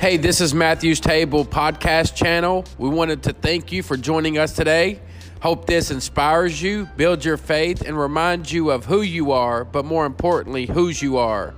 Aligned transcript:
Hey, 0.00 0.16
this 0.16 0.40
is 0.40 0.54
Matthew's 0.54 0.98
Table 0.98 1.44
podcast 1.44 2.14
channel. 2.14 2.64
We 2.78 2.88
wanted 2.88 3.22
to 3.24 3.34
thank 3.34 3.70
you 3.70 3.82
for 3.82 3.98
joining 3.98 4.38
us 4.38 4.54
today. 4.54 4.98
Hope 5.42 5.66
this 5.66 5.90
inspires 5.90 6.62
you, 6.62 6.88
builds 6.96 7.22
your 7.26 7.36
faith, 7.36 7.82
and 7.82 7.98
reminds 7.98 8.50
you 8.50 8.70
of 8.70 8.86
who 8.86 9.02
you 9.02 9.32
are, 9.32 9.62
but 9.62 9.84
more 9.84 10.06
importantly, 10.06 10.64
whose 10.64 11.02
you 11.02 11.18
are. 11.18 11.52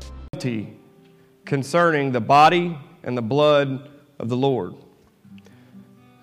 Concerning 1.44 2.10
the 2.10 2.20
body 2.20 2.76
and 3.04 3.16
the 3.16 3.22
blood 3.22 3.88
of 4.18 4.28
the 4.28 4.36
Lord. 4.36 4.74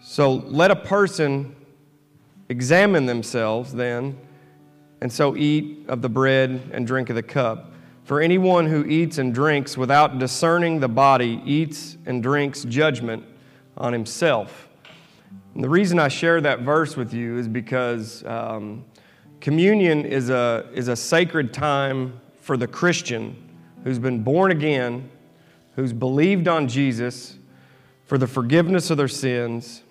So 0.01 0.33
let 0.33 0.71
a 0.71 0.75
person 0.75 1.55
examine 2.49 3.05
themselves 3.05 3.73
then, 3.73 4.19
and 4.99 5.09
so 5.09 5.37
eat 5.37 5.85
of 5.87 6.01
the 6.01 6.09
bread 6.09 6.69
and 6.73 6.85
drink 6.85 7.09
of 7.09 7.15
the 7.15 7.23
cup. 7.23 7.68
For 8.09 8.21
anyone 8.21 8.65
who 8.65 8.85
eats 8.85 9.19
and 9.19 9.31
drinks 9.31 9.77
without 9.77 10.17
discerning 10.17 10.79
the 10.79 10.87
body 10.87 11.43
eats 11.45 11.95
and 12.07 12.23
drinks 12.23 12.63
judgment 12.63 13.23
on 13.77 13.93
himself. 13.93 14.67
And 15.53 15.63
the 15.63 15.69
reason 15.69 15.99
I 15.99 16.07
share 16.07 16.41
that 16.41 16.61
verse 16.61 16.97
with 16.97 17.13
you 17.13 17.37
is 17.37 17.47
because 17.47 18.25
um, 18.25 18.83
communion 19.41 20.05
is 20.05 20.31
a, 20.31 20.67
is 20.73 20.87
a 20.87 20.95
sacred 20.95 21.53
time 21.53 22.19
for 22.41 22.57
the 22.57 22.65
Christian 22.65 23.35
who's 23.83 23.99
been 23.99 24.23
born 24.23 24.49
again, 24.49 25.07
who's 25.75 25.93
believed 25.93 26.47
on 26.47 26.67
Jesus 26.67 27.37
for 28.05 28.17
the 28.17 28.25
forgiveness 28.25 28.89
of 28.89 28.97
their 28.97 29.07
sins, 29.07 29.83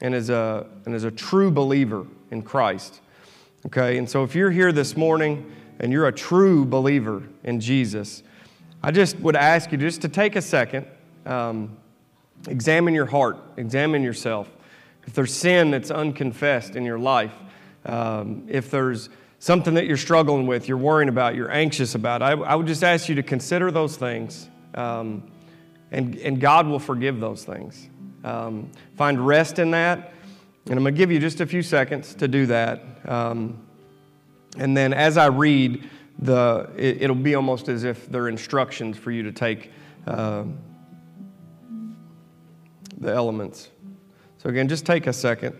and 0.00 0.14
is 0.14 0.30
a, 0.30 0.66
and 0.86 0.94
is 0.94 1.04
a 1.04 1.10
true 1.10 1.50
believer 1.50 2.06
in 2.30 2.40
Christ. 2.40 3.02
Okay, 3.66 3.98
and 3.98 4.08
so 4.08 4.24
if 4.24 4.34
you're 4.34 4.50
here 4.50 4.72
this 4.72 4.96
morning, 4.96 5.52
and 5.80 5.92
you're 5.92 6.06
a 6.06 6.12
true 6.12 6.64
believer 6.64 7.22
in 7.44 7.60
Jesus, 7.60 8.22
I 8.82 8.90
just 8.90 9.18
would 9.20 9.36
ask 9.36 9.72
you 9.72 9.78
just 9.78 10.02
to 10.02 10.08
take 10.08 10.36
a 10.36 10.42
second, 10.42 10.86
um, 11.26 11.76
examine 12.48 12.94
your 12.94 13.06
heart, 13.06 13.36
examine 13.56 14.02
yourself. 14.02 14.48
If 15.06 15.14
there's 15.14 15.34
sin 15.34 15.70
that's 15.70 15.90
unconfessed 15.90 16.76
in 16.76 16.84
your 16.84 16.98
life, 16.98 17.32
um, 17.86 18.44
if 18.48 18.70
there's 18.70 19.08
something 19.38 19.74
that 19.74 19.86
you're 19.86 19.96
struggling 19.96 20.46
with, 20.46 20.68
you're 20.68 20.76
worrying 20.76 21.08
about, 21.08 21.34
you're 21.34 21.50
anxious 21.50 21.94
about, 21.94 22.22
I, 22.22 22.32
I 22.32 22.54
would 22.54 22.66
just 22.66 22.84
ask 22.84 23.08
you 23.08 23.14
to 23.14 23.22
consider 23.22 23.70
those 23.70 23.96
things, 23.96 24.48
um, 24.74 25.30
and, 25.90 26.16
and 26.16 26.40
God 26.40 26.66
will 26.66 26.78
forgive 26.78 27.20
those 27.20 27.44
things. 27.44 27.88
Um, 28.24 28.70
find 28.96 29.24
rest 29.24 29.58
in 29.58 29.70
that, 29.70 30.12
and 30.66 30.74
I'm 30.74 30.82
going 30.82 30.94
to 30.94 30.98
give 30.98 31.10
you 31.10 31.18
just 31.18 31.40
a 31.40 31.46
few 31.46 31.62
seconds 31.62 32.14
to 32.16 32.28
do 32.28 32.46
that. 32.46 32.82
Um, 33.06 33.67
and 34.56 34.76
then 34.76 34.92
as 34.92 35.16
I 35.16 35.26
read, 35.26 35.88
the, 36.18 36.70
it, 36.76 37.08
will 37.08 37.14
be 37.14 37.34
almost 37.34 37.68
as 37.68 37.84
if 37.84 38.08
they're 38.08 38.28
instructions 38.28 38.96
for 38.96 39.12
you 39.12 39.22
to 39.22 39.32
take 39.32 39.70
uh, 40.06 40.44
the 42.98 43.12
elements. 43.12 43.70
So, 44.38 44.48
again, 44.48 44.68
just 44.68 44.84
take 44.84 45.06
a 45.06 45.12
second. 45.12 45.56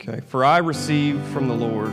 Okay, 0.00 0.20
for 0.26 0.44
I 0.44 0.58
receive 0.58 1.18
from 1.28 1.48
the 1.48 1.54
Lord 1.54 1.92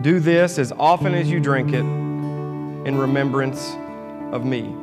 Do 0.00 0.18
this 0.18 0.58
as 0.58 0.72
often 0.72 1.14
as 1.14 1.30
you 1.30 1.38
drink 1.38 1.72
it 1.72 1.80
in 1.80 2.98
remembrance 2.98 3.76
of 4.32 4.44
me. 4.44 4.74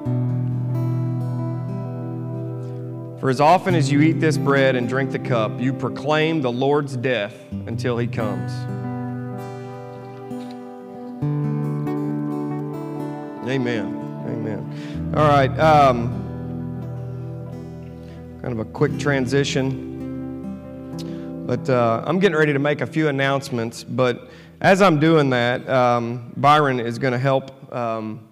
For 3.20 3.30
as 3.30 3.42
often 3.42 3.76
as 3.76 3.92
you 3.92 4.00
eat 4.02 4.22
this 4.22 4.38
bread 4.38 4.78
and 4.78 4.88
drink 4.88 5.12
the 5.12 5.20
cup, 5.20 5.60
you 5.60 5.74
proclaim 5.74 6.42
the 6.42 6.52
Lord's 6.52 6.96
death 6.96 7.36
until 7.52 7.98
he 7.98 8.08
comes. 8.08 8.52
Amen. 13.50 14.24
Amen. 14.26 15.14
All 15.18 15.28
right. 15.28 15.50
Um, 15.60 16.10
kind 18.42 18.54
of 18.54 18.60
a 18.60 18.66
quick 18.66 18.98
transition. 19.00 19.88
But 21.46 21.70
uh, 21.70 22.04
I'm 22.06 22.20
getting 22.20 22.38
ready 22.38 22.54
to 22.54 22.60
make 22.60 22.80
a 22.80 22.88
few 22.88 23.10
announcements. 23.10 23.84
But 23.84 24.30
as 24.62 24.82
I'm 24.82 25.00
doing 25.00 25.30
that, 25.30 25.68
um, 25.70 26.34
Byron 26.36 26.80
is 26.80 27.00
going 27.00 27.14
to 27.14 27.20
help. 27.20 27.74
Um, 27.74 28.28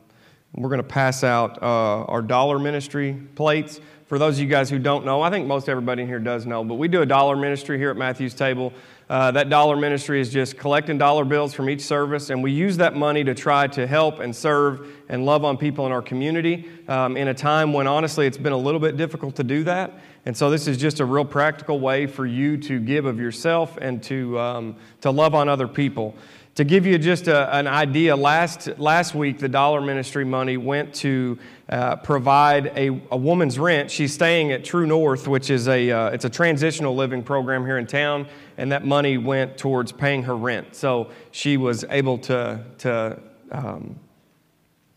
we're 0.53 0.69
going 0.69 0.81
to 0.81 0.87
pass 0.87 1.23
out 1.23 1.61
uh, 1.61 2.03
our 2.05 2.21
dollar 2.21 2.59
ministry 2.59 3.21
plates. 3.35 3.79
For 4.07 4.17
those 4.17 4.35
of 4.35 4.39
you 4.39 4.47
guys 4.47 4.69
who 4.69 4.79
don't 4.79 5.05
know, 5.05 5.21
I 5.21 5.29
think 5.29 5.47
most 5.47 5.67
everybody 5.69 6.01
in 6.01 6.07
here 6.07 6.19
does 6.19 6.45
know, 6.45 6.63
but 6.63 6.75
we 6.75 6.87
do 6.87 7.01
a 7.01 7.05
dollar 7.05 7.35
ministry 7.35 7.77
here 7.77 7.91
at 7.91 7.97
Matthew's 7.97 8.33
Table. 8.33 8.73
Uh, 9.09 9.31
that 9.31 9.49
dollar 9.49 9.75
ministry 9.75 10.19
is 10.19 10.29
just 10.29 10.57
collecting 10.57 10.97
dollar 10.97 11.23
bills 11.23 11.53
from 11.53 11.69
each 11.69 11.81
service, 11.81 12.29
and 12.29 12.41
we 12.41 12.51
use 12.51 12.77
that 12.77 12.95
money 12.95 13.23
to 13.23 13.33
try 13.33 13.67
to 13.67 13.85
help 13.85 14.19
and 14.19 14.35
serve 14.35 14.87
and 15.09 15.25
love 15.25 15.45
on 15.45 15.57
people 15.57 15.85
in 15.85 15.91
our 15.91 16.01
community 16.01 16.69
um, 16.87 17.15
in 17.15 17.29
a 17.29 17.33
time 17.33 17.73
when 17.73 17.87
honestly 17.87 18.25
it's 18.25 18.37
been 18.37 18.53
a 18.53 18.57
little 18.57 18.79
bit 18.79 18.97
difficult 18.97 19.35
to 19.35 19.43
do 19.43 19.63
that. 19.63 19.99
And 20.27 20.35
so 20.35 20.49
this 20.49 20.67
is 20.67 20.75
just 20.75 20.99
a 20.99 21.05
real 21.05 21.23
practical 21.23 21.79
way 21.79 22.05
for 22.05 22.25
you 22.25 22.57
to 22.57 22.81
give 22.81 23.05
of 23.05 23.17
yourself 23.17 23.77
and 23.77 24.03
to, 24.03 24.37
um, 24.37 24.75
to 24.99 25.09
love 25.09 25.33
on 25.33 25.47
other 25.47 25.69
people. 25.69 26.15
To 26.55 26.65
give 26.65 26.85
you 26.85 26.97
just 26.97 27.29
a, 27.29 27.55
an 27.55 27.65
idea, 27.65 28.13
last, 28.13 28.77
last 28.77 29.15
week 29.15 29.39
the 29.39 29.47
Dollar 29.47 29.79
Ministry 29.79 30.25
money 30.25 30.57
went 30.57 30.93
to 30.95 31.39
uh, 31.69 31.95
provide 31.95 32.73
a, 32.75 33.01
a 33.09 33.15
woman's 33.15 33.57
rent. 33.57 33.89
She's 33.89 34.13
staying 34.13 34.51
at 34.51 34.65
True 34.65 34.85
North, 34.85 35.29
which 35.29 35.49
is 35.49 35.69
a, 35.69 35.89
uh, 35.91 36.09
it's 36.09 36.25
a 36.25 36.29
transitional 36.29 36.93
living 36.93 37.23
program 37.23 37.65
here 37.65 37.77
in 37.77 37.87
town, 37.87 38.27
and 38.57 38.69
that 38.73 38.85
money 38.85 39.17
went 39.17 39.57
towards 39.57 39.93
paying 39.93 40.23
her 40.23 40.35
rent. 40.35 40.75
So 40.75 41.09
she 41.31 41.55
was 41.55 41.85
able 41.89 42.17
to, 42.17 42.65
to 42.79 43.17
um, 43.53 43.97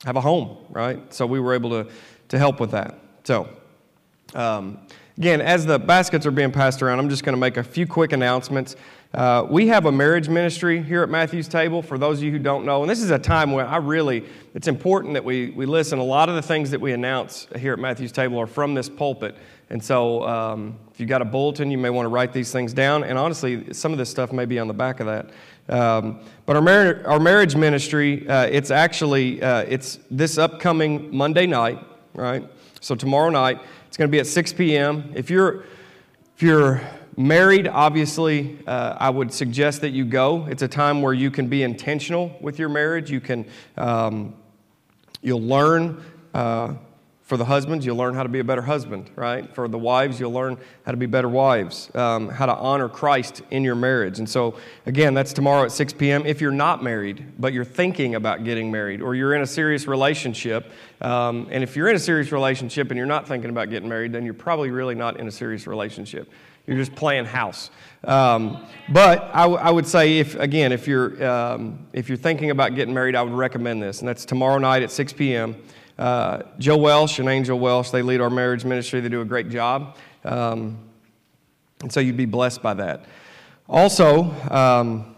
have 0.04 0.16
a 0.16 0.20
home, 0.20 0.56
right? 0.70 1.14
So 1.14 1.24
we 1.24 1.38
were 1.38 1.54
able 1.54 1.70
to, 1.70 1.88
to 2.30 2.36
help 2.36 2.58
with 2.58 2.72
that. 2.72 2.98
So, 3.22 3.48
um, 4.34 4.78
Again, 5.20 5.42
as 5.42 5.66
the 5.66 5.78
baskets 5.78 6.24
are 6.24 6.30
being 6.30 6.50
passed 6.50 6.80
around, 6.80 6.98
I'm 6.98 7.10
just 7.10 7.24
going 7.24 7.34
to 7.34 7.38
make 7.38 7.58
a 7.58 7.62
few 7.62 7.86
quick 7.86 8.14
announcements. 8.14 8.74
Uh, 9.12 9.46
we 9.50 9.66
have 9.68 9.84
a 9.84 9.92
marriage 9.92 10.30
ministry 10.30 10.82
here 10.82 11.02
at 11.02 11.10
Matthew's 11.10 11.46
Table, 11.46 11.82
for 11.82 11.98
those 11.98 12.16
of 12.16 12.24
you 12.24 12.30
who 12.30 12.38
don't 12.38 12.64
know. 12.64 12.80
And 12.80 12.88
this 12.88 13.02
is 13.02 13.10
a 13.10 13.18
time 13.18 13.52
when 13.52 13.66
I 13.66 13.76
really, 13.76 14.24
it's 14.54 14.66
important 14.66 15.12
that 15.12 15.22
we, 15.22 15.50
we 15.50 15.66
listen. 15.66 15.98
A 15.98 16.02
lot 16.02 16.30
of 16.30 16.36
the 16.36 16.40
things 16.40 16.70
that 16.70 16.80
we 16.80 16.92
announce 16.92 17.48
here 17.58 17.74
at 17.74 17.78
Matthew's 17.78 18.12
Table 18.12 18.38
are 18.40 18.46
from 18.46 18.72
this 18.72 18.88
pulpit. 18.88 19.36
And 19.68 19.84
so 19.84 20.26
um, 20.26 20.78
if 20.90 20.98
you've 20.98 21.10
got 21.10 21.20
a 21.20 21.26
bulletin, 21.26 21.70
you 21.70 21.76
may 21.76 21.90
want 21.90 22.06
to 22.06 22.10
write 22.10 22.32
these 22.32 22.50
things 22.50 22.72
down. 22.72 23.04
And 23.04 23.18
honestly, 23.18 23.74
some 23.74 23.92
of 23.92 23.98
this 23.98 24.08
stuff 24.08 24.32
may 24.32 24.46
be 24.46 24.58
on 24.58 24.68
the 24.68 24.72
back 24.72 25.00
of 25.00 25.06
that. 25.06 25.30
Um, 25.68 26.20
but 26.46 26.56
our, 26.56 26.62
mar- 26.62 27.02
our 27.04 27.20
marriage 27.20 27.56
ministry, 27.56 28.26
uh, 28.26 28.46
it's 28.46 28.70
actually, 28.70 29.42
uh, 29.42 29.66
it's 29.68 29.98
this 30.10 30.38
upcoming 30.38 31.14
Monday 31.14 31.46
night, 31.46 31.78
right? 32.14 32.48
So 32.80 32.94
tomorrow 32.94 33.28
night, 33.28 33.60
it's 33.90 33.96
going 33.96 34.08
to 34.08 34.12
be 34.12 34.20
at 34.20 34.28
6 34.28 34.52
p.m. 34.52 35.10
If 35.16 35.30
you're, 35.30 35.64
if 36.36 36.42
you're 36.44 36.80
married, 37.16 37.66
obviously, 37.66 38.56
uh, 38.64 38.94
I 39.00 39.10
would 39.10 39.32
suggest 39.32 39.80
that 39.80 39.90
you 39.90 40.04
go. 40.04 40.46
It's 40.46 40.62
a 40.62 40.68
time 40.68 41.02
where 41.02 41.12
you 41.12 41.28
can 41.28 41.48
be 41.48 41.64
intentional 41.64 42.38
with 42.40 42.56
your 42.56 42.68
marriage. 42.68 43.10
You 43.10 43.20
can, 43.20 43.44
um, 43.76 44.36
you'll 45.22 45.42
learn. 45.42 46.04
Uh, 46.32 46.74
for 47.30 47.36
the 47.36 47.44
husbands, 47.44 47.86
you'll 47.86 47.96
learn 47.96 48.12
how 48.12 48.24
to 48.24 48.28
be 48.28 48.40
a 48.40 48.44
better 48.44 48.60
husband, 48.60 49.08
right? 49.14 49.54
For 49.54 49.68
the 49.68 49.78
wives, 49.78 50.18
you'll 50.18 50.32
learn 50.32 50.58
how 50.84 50.90
to 50.90 50.96
be 50.96 51.06
better 51.06 51.28
wives, 51.28 51.88
um, 51.94 52.28
how 52.28 52.44
to 52.44 52.56
honor 52.56 52.88
Christ 52.88 53.42
in 53.52 53.62
your 53.62 53.76
marriage. 53.76 54.18
And 54.18 54.28
so, 54.28 54.56
again, 54.84 55.14
that's 55.14 55.32
tomorrow 55.32 55.62
at 55.62 55.70
6 55.70 55.92
p.m. 55.92 56.26
If 56.26 56.40
you're 56.40 56.50
not 56.50 56.82
married, 56.82 57.24
but 57.38 57.52
you're 57.52 57.64
thinking 57.64 58.16
about 58.16 58.42
getting 58.42 58.68
married, 58.68 59.00
or 59.00 59.14
you're 59.14 59.32
in 59.32 59.42
a 59.42 59.46
serious 59.46 59.86
relationship, 59.86 60.72
um, 61.02 61.46
and 61.52 61.62
if 61.62 61.76
you're 61.76 61.88
in 61.88 61.94
a 61.94 62.00
serious 62.00 62.32
relationship 62.32 62.90
and 62.90 62.98
you're 62.98 63.06
not 63.06 63.28
thinking 63.28 63.48
about 63.48 63.70
getting 63.70 63.88
married, 63.88 64.12
then 64.12 64.24
you're 64.24 64.34
probably 64.34 64.72
really 64.72 64.96
not 64.96 65.20
in 65.20 65.28
a 65.28 65.30
serious 65.30 65.68
relationship. 65.68 66.28
You're 66.66 66.78
just 66.78 66.96
playing 66.96 67.26
house. 67.26 67.70
Um, 68.02 68.66
but 68.88 69.30
I, 69.32 69.42
w- 69.42 69.60
I 69.60 69.70
would 69.70 69.86
say, 69.86 70.18
if 70.18 70.34
again, 70.34 70.72
if 70.72 70.88
you're 70.88 71.24
um, 71.24 71.86
if 71.92 72.08
you're 72.08 72.18
thinking 72.18 72.50
about 72.50 72.74
getting 72.74 72.92
married, 72.92 73.14
I 73.14 73.22
would 73.22 73.32
recommend 73.32 73.80
this, 73.80 74.00
and 74.00 74.08
that's 74.08 74.24
tomorrow 74.24 74.58
night 74.58 74.82
at 74.82 74.90
6 74.90 75.12
p.m. 75.12 75.54
uh, 76.00 76.44
Joe 76.58 76.78
Welsh 76.78 77.18
and 77.18 77.28
Angel 77.28 77.58
Welsh. 77.58 77.90
They 77.90 78.00
lead 78.00 78.22
our 78.22 78.30
marriage 78.30 78.64
ministry. 78.64 79.00
They 79.00 79.10
do 79.10 79.20
a 79.20 79.24
great 79.24 79.50
job. 79.50 79.96
Um, 80.24 80.78
and 81.82 81.92
so 81.92 82.00
you'd 82.00 82.16
be 82.16 82.24
blessed 82.24 82.62
by 82.62 82.74
that. 82.74 83.04
Also, 83.68 84.34
um, 84.50 85.14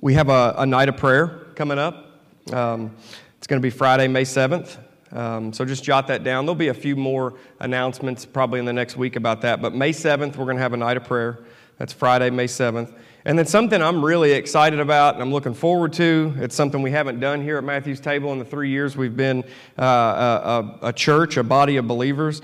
we 0.00 0.14
have 0.14 0.28
a, 0.28 0.54
a, 0.58 0.64
night 0.64 0.88
of 0.88 0.96
prayer 0.96 1.48
coming 1.56 1.78
up. 1.78 2.06
Um, 2.52 2.94
it's 3.36 3.48
going 3.48 3.60
to 3.60 3.66
be 3.66 3.70
Friday, 3.70 4.06
May 4.06 4.22
7th. 4.22 4.78
Um, 5.10 5.52
so 5.52 5.64
just 5.64 5.82
jot 5.82 6.06
that 6.06 6.22
down. 6.22 6.46
There'll 6.46 6.54
be 6.54 6.68
a 6.68 6.74
few 6.74 6.94
more 6.94 7.34
announcements 7.58 8.24
probably 8.24 8.60
in 8.60 8.64
the 8.64 8.72
next 8.72 8.96
week 8.96 9.16
about 9.16 9.40
that. 9.42 9.60
But 9.60 9.74
May 9.74 9.90
7th, 9.90 10.36
we're 10.36 10.44
going 10.44 10.56
to 10.56 10.62
have 10.62 10.72
a 10.72 10.76
night 10.76 10.96
of 10.96 11.04
prayer. 11.04 11.40
That's 11.78 11.92
Friday, 11.92 12.30
May 12.30 12.46
7th. 12.46 12.94
And 13.24 13.38
then 13.38 13.46
something 13.46 13.80
I'm 13.80 14.04
really 14.04 14.32
excited 14.32 14.80
about 14.80 15.14
and 15.14 15.22
I'm 15.22 15.32
looking 15.32 15.54
forward 15.54 15.92
to. 15.94 16.34
It's 16.38 16.56
something 16.56 16.82
we 16.82 16.90
haven't 16.90 17.20
done 17.20 17.40
here 17.40 17.56
at 17.56 17.62
Matthew's 17.62 18.00
Table 18.00 18.32
in 18.32 18.40
the 18.40 18.44
three 18.44 18.68
years 18.68 18.96
we've 18.96 19.16
been 19.16 19.44
uh, 19.78 20.74
a, 20.82 20.88
a, 20.88 20.92
church, 20.92 21.36
a 21.36 21.44
body 21.44 21.76
of 21.76 21.86
believers. 21.86 22.42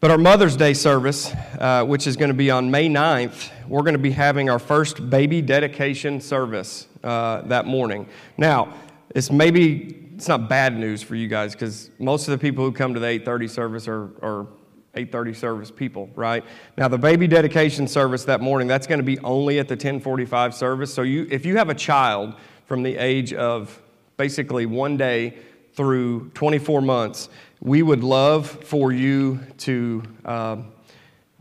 But 0.00 0.10
our 0.10 0.18
Mother's 0.18 0.56
Day 0.56 0.74
service, 0.74 1.32
uh, 1.60 1.84
which 1.84 2.08
is 2.08 2.16
going 2.16 2.30
to 2.30 2.34
be 2.34 2.50
on 2.50 2.68
May 2.68 2.88
9th, 2.88 3.50
we're 3.68 3.82
going 3.82 3.94
to 3.94 4.00
be 4.00 4.10
having 4.10 4.50
our 4.50 4.58
first 4.58 5.08
baby 5.08 5.40
dedication 5.40 6.20
service 6.20 6.88
uh, 7.04 7.42
that 7.42 7.66
morning. 7.66 8.08
Now, 8.36 8.74
it's 9.14 9.30
maybe 9.30 10.10
it's 10.16 10.26
not 10.26 10.48
bad 10.48 10.76
news 10.76 11.02
for 11.02 11.14
you 11.14 11.28
guys 11.28 11.52
because 11.52 11.90
most 12.00 12.26
of 12.26 12.32
the 12.32 12.38
people 12.38 12.64
who 12.64 12.72
come 12.72 12.94
to 12.94 13.00
the 13.00 13.06
8:30 13.06 13.50
service 13.50 13.86
are, 13.86 14.10
are 14.20 14.48
8:30 14.94 15.34
service 15.34 15.70
people, 15.70 16.10
right? 16.14 16.44
Now 16.76 16.88
the 16.88 16.98
baby 16.98 17.26
dedication 17.26 17.88
service 17.88 18.24
that 18.24 18.40
morning, 18.40 18.68
that's 18.68 18.86
going 18.86 19.00
to 19.00 19.04
be 19.04 19.18
only 19.20 19.58
at 19.58 19.68
the 19.68 19.74
1045 19.74 20.54
service. 20.54 20.92
So 20.92 21.02
you 21.02 21.26
if 21.30 21.46
you 21.46 21.56
have 21.56 21.68
a 21.68 21.74
child 21.74 22.34
from 22.66 22.82
the 22.82 22.96
age 22.96 23.32
of 23.32 23.80
basically 24.16 24.66
1 24.66 24.96
day 24.96 25.36
through 25.74 26.30
24 26.34 26.82
months, 26.82 27.28
we 27.60 27.82
would 27.82 28.04
love 28.04 28.48
for 28.64 28.92
you 28.92 29.40
to 29.58 30.02
um, 30.24 30.72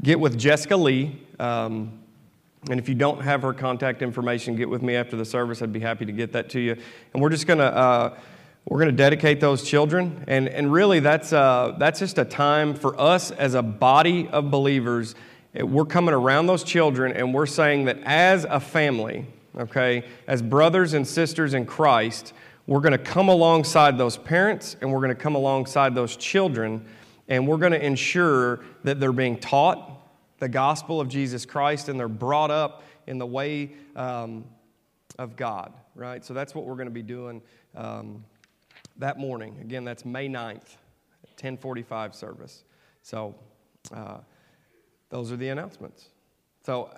get 0.01 0.19
with 0.19 0.37
Jessica 0.37 0.77
Lee. 0.77 1.19
Um, 1.39 1.99
and 2.69 2.79
if 2.79 2.87
you 2.87 2.95
don't 2.95 3.21
have 3.21 3.41
her 3.41 3.53
contact 3.53 4.01
information, 4.01 4.55
get 4.55 4.69
with 4.69 4.83
me 4.83 4.95
after 4.95 5.17
the 5.17 5.25
service. 5.25 5.61
I'd 5.61 5.73
be 5.73 5.79
happy 5.79 6.05
to 6.05 6.11
get 6.11 6.31
that 6.33 6.49
to 6.51 6.59
you. 6.59 6.77
And 7.13 7.21
we're 7.21 7.29
just 7.29 7.47
going 7.47 7.57
to 7.57 7.75
uh, 7.75 8.17
we're 8.65 8.77
going 8.77 8.91
to 8.91 8.95
dedicate 8.95 9.39
those 9.39 9.63
children. 9.63 10.23
And, 10.27 10.47
and 10.47 10.71
really, 10.71 10.99
that's, 10.99 11.33
uh, 11.33 11.75
that's 11.77 11.99
just 11.99 12.17
a 12.17 12.25
time 12.25 12.73
for 12.73 12.99
us 12.99 13.31
as 13.31 13.53
a 13.53 13.61
body 13.61 14.27
of 14.29 14.51
believers. 14.51 15.15
We're 15.53 15.85
coming 15.85 16.13
around 16.13 16.47
those 16.47 16.63
children 16.63 17.11
and 17.11 17.33
we're 17.33 17.45
saying 17.45 17.85
that 17.85 17.97
as 18.05 18.45
a 18.45 18.59
family, 18.59 19.25
okay, 19.57 20.05
as 20.27 20.41
brothers 20.41 20.93
and 20.93 21.05
sisters 21.05 21.53
in 21.53 21.65
Christ, 21.65 22.33
we're 22.67 22.79
going 22.79 22.93
to 22.93 22.97
come 22.97 23.27
alongside 23.27 23.97
those 23.97 24.15
parents 24.15 24.77
and 24.79 24.91
we're 24.91 24.99
going 24.99 25.09
to 25.09 25.15
come 25.15 25.35
alongside 25.35 25.93
those 25.93 26.15
children 26.15 26.85
and 27.27 27.47
we're 27.47 27.57
going 27.57 27.73
to 27.73 27.85
ensure 27.85 28.61
that 28.83 28.99
they're 28.99 29.11
being 29.11 29.37
taught 29.37 29.91
the 30.39 30.47
gospel 30.47 31.01
of 31.01 31.09
Jesus 31.09 31.45
Christ 31.45 31.89
and 31.89 31.99
they're 31.99 32.07
brought 32.07 32.51
up 32.51 32.83
in 33.07 33.17
the 33.17 33.25
way 33.25 33.71
um, 33.95 34.45
of 35.19 35.35
God, 35.35 35.73
right? 35.95 36.23
So 36.23 36.33
that's 36.33 36.55
what 36.55 36.65
we're 36.65 36.75
going 36.75 36.87
to 36.87 36.91
be 36.91 37.03
doing. 37.03 37.41
Um, 37.75 38.23
that 39.01 39.17
morning. 39.17 39.57
Again, 39.61 39.83
that's 39.83 40.05
May 40.05 40.29
9th, 40.29 40.77
1045 41.39 42.13
service. 42.13 42.63
So 43.01 43.33
uh, 43.91 44.17
those 45.09 45.31
are 45.31 45.37
the 45.37 45.49
announcements. 45.49 46.07
So 46.63 46.95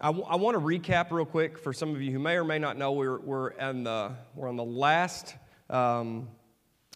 I, 0.00 0.06
w- 0.06 0.26
I 0.28 0.34
want 0.34 0.56
to 0.56 0.60
recap 0.60 1.12
real 1.12 1.24
quick 1.24 1.58
for 1.58 1.72
some 1.72 1.94
of 1.94 2.02
you 2.02 2.10
who 2.10 2.18
may 2.18 2.34
or 2.34 2.42
may 2.42 2.58
not 2.58 2.76
know 2.76 2.90
we're, 2.90 3.20
we're, 3.20 3.50
in 3.50 3.84
the, 3.84 4.10
we're 4.34 4.48
on 4.48 4.56
the 4.56 4.64
last 4.64 5.36
um, 5.70 6.28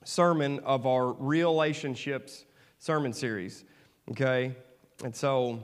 sermon 0.03 0.59
of 0.65 0.89
our 0.89 1.13
relationships 1.13 2.45
sermon 2.81 3.13
series. 3.13 3.65
Okay? 4.11 4.57
And 5.05 5.15
so 5.15 5.63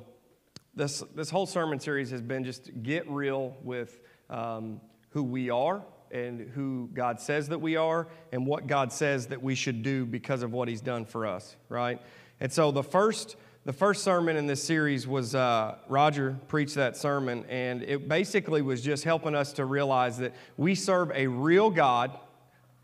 this, 0.76 1.02
this 1.16 1.30
whole 1.30 1.46
sermon 1.46 1.80
series 1.80 2.12
has 2.12 2.22
been 2.22 2.44
just 2.44 2.70
get 2.84 3.10
real 3.10 3.56
with 3.64 4.00
um, 4.30 4.80
who 5.10 5.24
we 5.24 5.50
are 5.50 5.82
and 6.12 6.50
who 6.50 6.90
God 6.92 7.20
says 7.20 7.48
that 7.48 7.60
we 7.60 7.76
are 7.76 8.08
and 8.32 8.46
what 8.46 8.66
God 8.66 8.92
says 8.92 9.26
that 9.28 9.42
we 9.42 9.54
should 9.54 9.82
do 9.82 10.04
because 10.04 10.42
of 10.42 10.52
what 10.52 10.68
He's 10.68 10.80
done 10.80 11.04
for 11.04 11.26
us, 11.26 11.56
right? 11.68 12.00
And 12.40 12.52
so 12.52 12.70
the 12.70 12.82
first 12.82 13.36
the 13.64 13.72
first 13.72 14.02
sermon 14.02 14.36
in 14.36 14.48
this 14.48 14.60
series 14.60 15.06
was 15.06 15.36
uh, 15.36 15.76
Roger 15.88 16.36
preached 16.48 16.74
that 16.74 16.96
sermon, 16.96 17.44
and 17.48 17.84
it 17.84 18.08
basically 18.08 18.60
was 18.60 18.82
just 18.82 19.04
helping 19.04 19.36
us 19.36 19.52
to 19.52 19.64
realize 19.64 20.18
that 20.18 20.34
we 20.56 20.74
serve 20.74 21.12
a 21.14 21.28
real 21.28 21.70
God, 21.70 22.18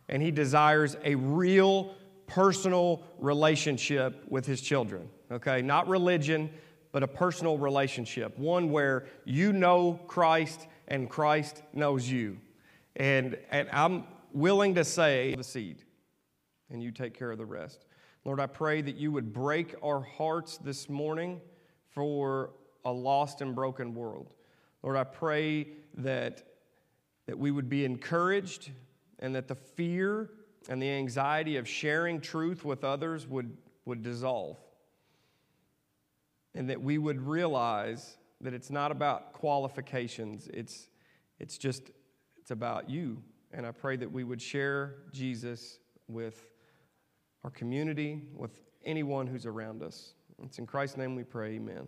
and 0.08 0.22
He 0.22 0.30
desires 0.30 0.96
a 1.02 1.16
real 1.16 1.96
personal 2.28 3.02
relationship 3.18 4.22
with 4.28 4.46
His 4.46 4.60
children. 4.60 5.08
Okay, 5.32 5.62
not 5.62 5.88
religion, 5.88 6.48
but 6.92 7.02
a 7.02 7.08
personal 7.08 7.58
relationship, 7.58 8.38
one 8.38 8.70
where 8.70 9.06
you 9.24 9.52
know 9.52 9.98
Christ 10.06 10.68
and 10.86 11.10
Christ 11.10 11.60
knows 11.72 12.08
you. 12.08 12.38
And, 12.98 13.38
and 13.50 13.68
I'm 13.72 14.04
willing 14.32 14.74
to 14.74 14.84
say 14.84 15.34
the 15.36 15.44
seed, 15.44 15.84
and 16.68 16.82
you 16.82 16.90
take 16.90 17.14
care 17.14 17.30
of 17.30 17.38
the 17.38 17.46
rest. 17.46 17.86
Lord, 18.24 18.40
I 18.40 18.46
pray 18.46 18.82
that 18.82 18.96
you 18.96 19.12
would 19.12 19.32
break 19.32 19.74
our 19.82 20.00
hearts 20.00 20.58
this 20.58 20.88
morning 20.88 21.40
for 21.90 22.50
a 22.84 22.92
lost 22.92 23.40
and 23.40 23.54
broken 23.54 23.94
world. 23.94 24.32
Lord, 24.82 24.96
I 24.96 25.04
pray 25.04 25.68
that, 25.98 26.42
that 27.26 27.38
we 27.38 27.52
would 27.52 27.68
be 27.68 27.84
encouraged 27.84 28.72
and 29.20 29.34
that 29.36 29.46
the 29.46 29.54
fear 29.54 30.30
and 30.68 30.82
the 30.82 30.90
anxiety 30.90 31.56
of 31.56 31.68
sharing 31.68 32.20
truth 32.20 32.64
with 32.64 32.82
others 32.82 33.26
would, 33.28 33.56
would 33.84 34.02
dissolve. 34.02 34.58
And 36.54 36.68
that 36.68 36.82
we 36.82 36.98
would 36.98 37.20
realize 37.20 38.18
that 38.40 38.54
it's 38.54 38.70
not 38.70 38.90
about 38.90 39.32
qualifications, 39.32 40.48
it's, 40.52 40.88
it's 41.38 41.58
just 41.58 41.90
it's 42.48 42.52
about 42.54 42.88
you. 42.88 43.22
And 43.52 43.66
I 43.66 43.72
pray 43.72 43.96
that 43.96 44.10
we 44.10 44.24
would 44.24 44.40
share 44.40 44.94
Jesus 45.12 45.80
with 46.08 46.48
our 47.44 47.50
community, 47.50 48.22
with 48.34 48.62
anyone 48.86 49.26
who's 49.26 49.44
around 49.44 49.82
us. 49.82 50.14
It's 50.42 50.58
in 50.58 50.64
Christ's 50.64 50.96
name 50.96 51.14
we 51.14 51.24
pray, 51.24 51.56
amen. 51.56 51.86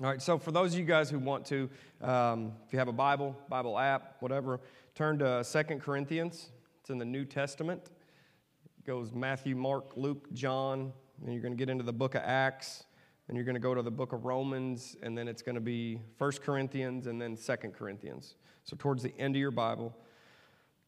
All 0.00 0.08
right, 0.08 0.20
so 0.20 0.38
for 0.38 0.50
those 0.50 0.72
of 0.72 0.80
you 0.80 0.84
guys 0.84 1.08
who 1.08 1.20
want 1.20 1.46
to, 1.46 1.70
um, 2.02 2.50
if 2.66 2.72
you 2.72 2.80
have 2.80 2.88
a 2.88 2.92
Bible, 2.92 3.36
Bible 3.48 3.78
app, 3.78 4.16
whatever, 4.18 4.58
turn 4.96 5.20
to 5.20 5.44
Second 5.44 5.82
Corinthians. 5.82 6.48
It's 6.80 6.90
in 6.90 6.98
the 6.98 7.04
New 7.04 7.24
Testament. 7.24 7.82
It 7.84 8.86
goes 8.88 9.12
Matthew, 9.12 9.54
Mark, 9.54 9.92
Luke, 9.94 10.26
John, 10.32 10.92
and 11.22 11.32
you're 11.32 11.42
going 11.42 11.56
to 11.56 11.58
get 11.58 11.70
into 11.70 11.84
the 11.84 11.92
book 11.92 12.16
of 12.16 12.22
Acts, 12.24 12.82
and 13.28 13.36
you're 13.36 13.46
going 13.46 13.54
to 13.54 13.60
go 13.60 13.72
to 13.72 13.82
the 13.82 13.90
book 13.92 14.12
of 14.12 14.24
Romans, 14.24 14.96
and 15.00 15.16
then 15.16 15.28
it's 15.28 15.42
going 15.42 15.54
to 15.54 15.60
be 15.60 16.00
First 16.16 16.42
Corinthians 16.42 17.06
and 17.06 17.22
then 17.22 17.36
Second 17.36 17.74
Corinthians. 17.74 18.34
So, 18.68 18.76
towards 18.78 19.02
the 19.02 19.18
end 19.18 19.34
of 19.34 19.40
your 19.40 19.50
Bible, 19.50 19.96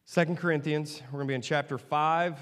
Second 0.05 0.37
Corinthians, 0.37 1.01
we're 1.07 1.17
going 1.17 1.27
to 1.29 1.31
be 1.31 1.33
in 1.33 1.41
chapter 1.41 1.79
5, 1.79 2.37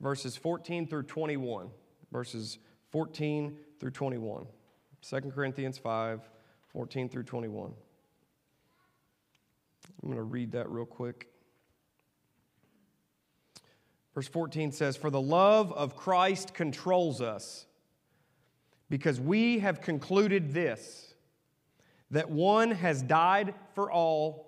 verses 0.00 0.34
14 0.34 0.86
through 0.86 1.02
21. 1.02 1.68
Verses 2.10 2.58
14 2.90 3.58
through 3.78 3.90
21. 3.90 4.46
2 5.02 5.20
Corinthians 5.34 5.76
5, 5.76 6.22
14 6.72 7.10
through 7.10 7.24
21. 7.24 7.74
I'm 10.02 10.08
going 10.08 10.16
to 10.16 10.22
read 10.22 10.52
that 10.52 10.70
real 10.70 10.86
quick. 10.86 11.28
Verse 14.14 14.28
14 14.28 14.72
says, 14.72 14.96
For 14.96 15.10
the 15.10 15.20
love 15.20 15.70
of 15.74 15.96
Christ 15.96 16.54
controls 16.54 17.20
us, 17.20 17.66
because 18.88 19.20
we 19.20 19.58
have 19.58 19.82
concluded 19.82 20.54
this, 20.54 21.12
that 22.10 22.30
one 22.30 22.70
has 22.70 23.02
died 23.02 23.52
for 23.74 23.92
all 23.92 24.47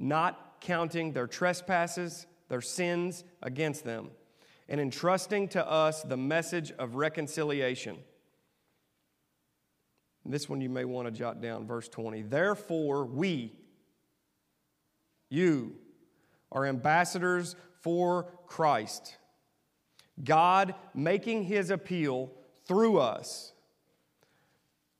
not 0.00 0.60
counting 0.60 1.12
their 1.12 1.26
trespasses, 1.26 2.26
their 2.48 2.62
sins 2.62 3.22
against 3.42 3.84
them, 3.84 4.10
and 4.68 4.80
entrusting 4.80 5.46
to 5.48 5.70
us 5.70 6.02
the 6.02 6.16
message 6.16 6.72
of 6.72 6.94
reconciliation. 6.94 7.98
This 10.24 10.48
one 10.48 10.60
you 10.60 10.70
may 10.70 10.84
want 10.84 11.06
to 11.06 11.12
jot 11.12 11.40
down, 11.40 11.66
verse 11.66 11.88
20. 11.88 12.22
Therefore, 12.22 13.04
we, 13.04 13.52
you, 15.28 15.76
are 16.52 16.66
ambassadors 16.66 17.54
for 17.80 18.32
Christ, 18.46 19.16
God 20.22 20.74
making 20.94 21.44
his 21.44 21.70
appeal 21.70 22.32
through 22.66 22.98
us. 22.98 23.52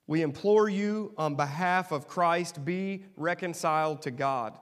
We 0.06 0.22
implore 0.22 0.68
you 0.68 1.12
on 1.16 1.36
behalf 1.36 1.92
of 1.92 2.08
Christ, 2.08 2.64
be 2.64 3.04
reconciled 3.16 4.02
to 4.02 4.10
God. 4.10 4.58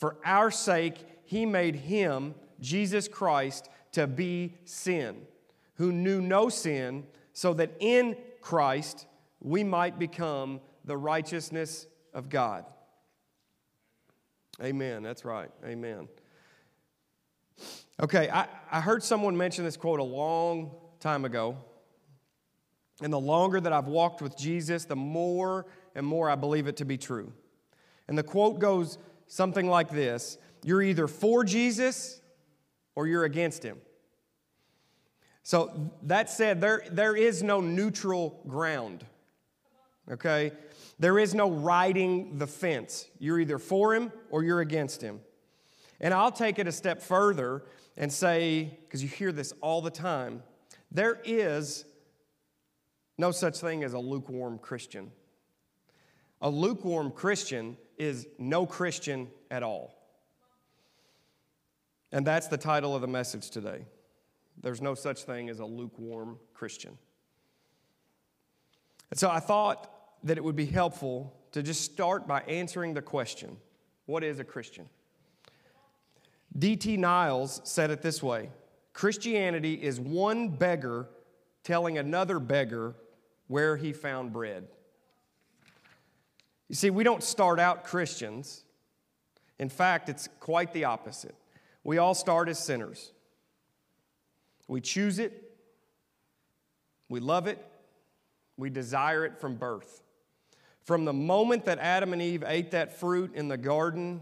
For 0.00 0.16
our 0.24 0.50
sake, 0.50 0.96
he 1.24 1.46
made 1.46 1.76
him, 1.76 2.34
Jesus 2.58 3.06
Christ, 3.06 3.68
to 3.92 4.06
be 4.06 4.54
sin, 4.64 5.26
who 5.74 5.92
knew 5.92 6.20
no 6.20 6.48
sin, 6.48 7.04
so 7.34 7.52
that 7.54 7.70
in 7.78 8.16
Christ 8.40 9.06
we 9.40 9.62
might 9.62 9.98
become 9.98 10.60
the 10.86 10.96
righteousness 10.96 11.86
of 12.14 12.30
God. 12.30 12.64
Amen. 14.62 15.02
That's 15.02 15.24
right. 15.24 15.50
Amen. 15.64 16.08
Okay, 18.02 18.30
I, 18.30 18.46
I 18.70 18.80
heard 18.80 19.02
someone 19.02 19.36
mention 19.36 19.64
this 19.64 19.76
quote 19.76 20.00
a 20.00 20.04
long 20.04 20.74
time 20.98 21.26
ago. 21.26 21.58
And 23.02 23.12
the 23.12 23.20
longer 23.20 23.60
that 23.60 23.72
I've 23.72 23.88
walked 23.88 24.22
with 24.22 24.36
Jesus, 24.36 24.86
the 24.86 24.96
more 24.96 25.66
and 25.94 26.06
more 26.06 26.30
I 26.30 26.36
believe 26.36 26.66
it 26.66 26.76
to 26.78 26.84
be 26.84 26.98
true. 26.98 27.32
And 28.08 28.16
the 28.16 28.22
quote 28.22 28.58
goes 28.58 28.98
something 29.30 29.68
like 29.68 29.90
this 29.90 30.36
You're 30.62 30.82
either 30.82 31.06
for 31.06 31.44
Jesus 31.44 32.20
or 32.94 33.06
you're 33.06 33.24
against 33.24 33.62
him. 33.62 33.78
So, 35.42 35.90
that 36.02 36.28
said, 36.28 36.60
there, 36.60 36.82
there 36.90 37.16
is 37.16 37.42
no 37.42 37.60
neutral 37.60 38.42
ground. 38.46 39.06
Okay? 40.10 40.52
There 40.98 41.18
is 41.18 41.34
no 41.34 41.50
riding 41.50 42.36
the 42.36 42.46
fence. 42.46 43.08
You're 43.18 43.40
either 43.40 43.58
for 43.58 43.94
him 43.94 44.12
or 44.30 44.44
you're 44.44 44.60
against 44.60 45.00
him. 45.00 45.20
And 45.98 46.12
I'll 46.12 46.32
take 46.32 46.58
it 46.58 46.66
a 46.66 46.72
step 46.72 47.00
further 47.00 47.64
and 47.96 48.12
say, 48.12 48.78
because 48.82 49.02
you 49.02 49.08
hear 49.08 49.32
this 49.32 49.52
all 49.62 49.80
the 49.80 49.90
time, 49.90 50.42
there 50.92 51.20
is 51.24 51.84
no 53.16 53.30
such 53.30 53.58
thing 53.58 53.82
as 53.82 53.94
a 53.94 53.98
lukewarm 53.98 54.58
Christian. 54.58 55.10
A 56.42 56.50
lukewarm 56.50 57.10
Christian 57.10 57.76
is 58.00 58.26
no 58.38 58.64
Christian 58.64 59.28
at 59.50 59.62
all. 59.62 59.94
And 62.12 62.26
that's 62.26 62.48
the 62.48 62.56
title 62.56 62.94
of 62.94 63.02
the 63.02 63.06
message 63.06 63.50
today. 63.50 63.84
There's 64.62 64.80
no 64.80 64.94
such 64.94 65.24
thing 65.24 65.50
as 65.50 65.60
a 65.60 65.64
lukewarm 65.64 66.38
Christian. 66.54 66.96
And 69.10 69.20
so 69.20 69.30
I 69.30 69.38
thought 69.38 69.90
that 70.24 70.38
it 70.38 70.44
would 70.44 70.56
be 70.56 70.66
helpful 70.66 71.36
to 71.52 71.62
just 71.62 71.82
start 71.82 72.26
by 72.26 72.40
answering 72.42 72.94
the 72.94 73.02
question 73.02 73.56
what 74.06 74.24
is 74.24 74.40
a 74.40 74.44
Christian? 74.44 74.88
D.T. 76.58 76.96
Niles 76.96 77.60
said 77.64 77.90
it 77.90 78.02
this 78.02 78.22
way 78.22 78.50
Christianity 78.92 79.74
is 79.74 80.00
one 80.00 80.48
beggar 80.48 81.08
telling 81.62 81.98
another 81.98 82.38
beggar 82.38 82.94
where 83.46 83.76
he 83.76 83.92
found 83.92 84.32
bread. 84.32 84.66
You 86.70 86.76
see, 86.76 86.90
we 86.90 87.02
don't 87.02 87.24
start 87.24 87.58
out 87.58 87.82
Christians. 87.82 88.62
In 89.58 89.68
fact, 89.68 90.08
it's 90.08 90.28
quite 90.38 90.72
the 90.72 90.84
opposite. 90.84 91.34
We 91.82 91.98
all 91.98 92.14
start 92.14 92.48
as 92.48 92.60
sinners. 92.60 93.10
We 94.68 94.80
choose 94.80 95.18
it, 95.18 95.32
we 97.08 97.18
love 97.18 97.48
it, 97.48 97.58
we 98.56 98.70
desire 98.70 99.24
it 99.24 99.40
from 99.40 99.56
birth. 99.56 100.04
From 100.84 101.04
the 101.04 101.12
moment 101.12 101.64
that 101.64 101.80
Adam 101.80 102.12
and 102.12 102.22
Eve 102.22 102.44
ate 102.46 102.70
that 102.70 103.00
fruit 103.00 103.34
in 103.34 103.48
the 103.48 103.56
garden, 103.56 104.20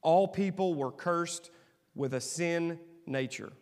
all 0.00 0.26
people 0.26 0.74
were 0.74 0.90
cursed 0.90 1.50
with 1.94 2.14
a 2.14 2.20
sin 2.22 2.78
nature. 3.04 3.52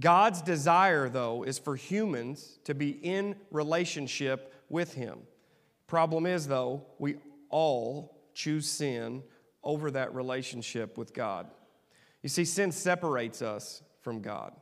God's 0.00 0.42
desire, 0.42 1.08
though, 1.08 1.44
is 1.44 1.60
for 1.60 1.76
humans 1.76 2.58
to 2.64 2.74
be 2.74 2.90
in 2.90 3.36
relationship 3.52 4.52
with 4.68 4.94
Him. 4.94 5.18
Problem 5.88 6.26
is, 6.26 6.46
though, 6.46 6.86
we 6.98 7.16
all 7.48 8.16
choose 8.34 8.70
sin 8.70 9.24
over 9.64 9.90
that 9.90 10.14
relationship 10.14 10.96
with 10.96 11.12
God. 11.12 11.48
You 12.22 12.28
see, 12.28 12.44
sin 12.44 12.70
separates 12.70 13.42
us 13.42 13.82
from 14.02 14.20
God. 14.20 14.52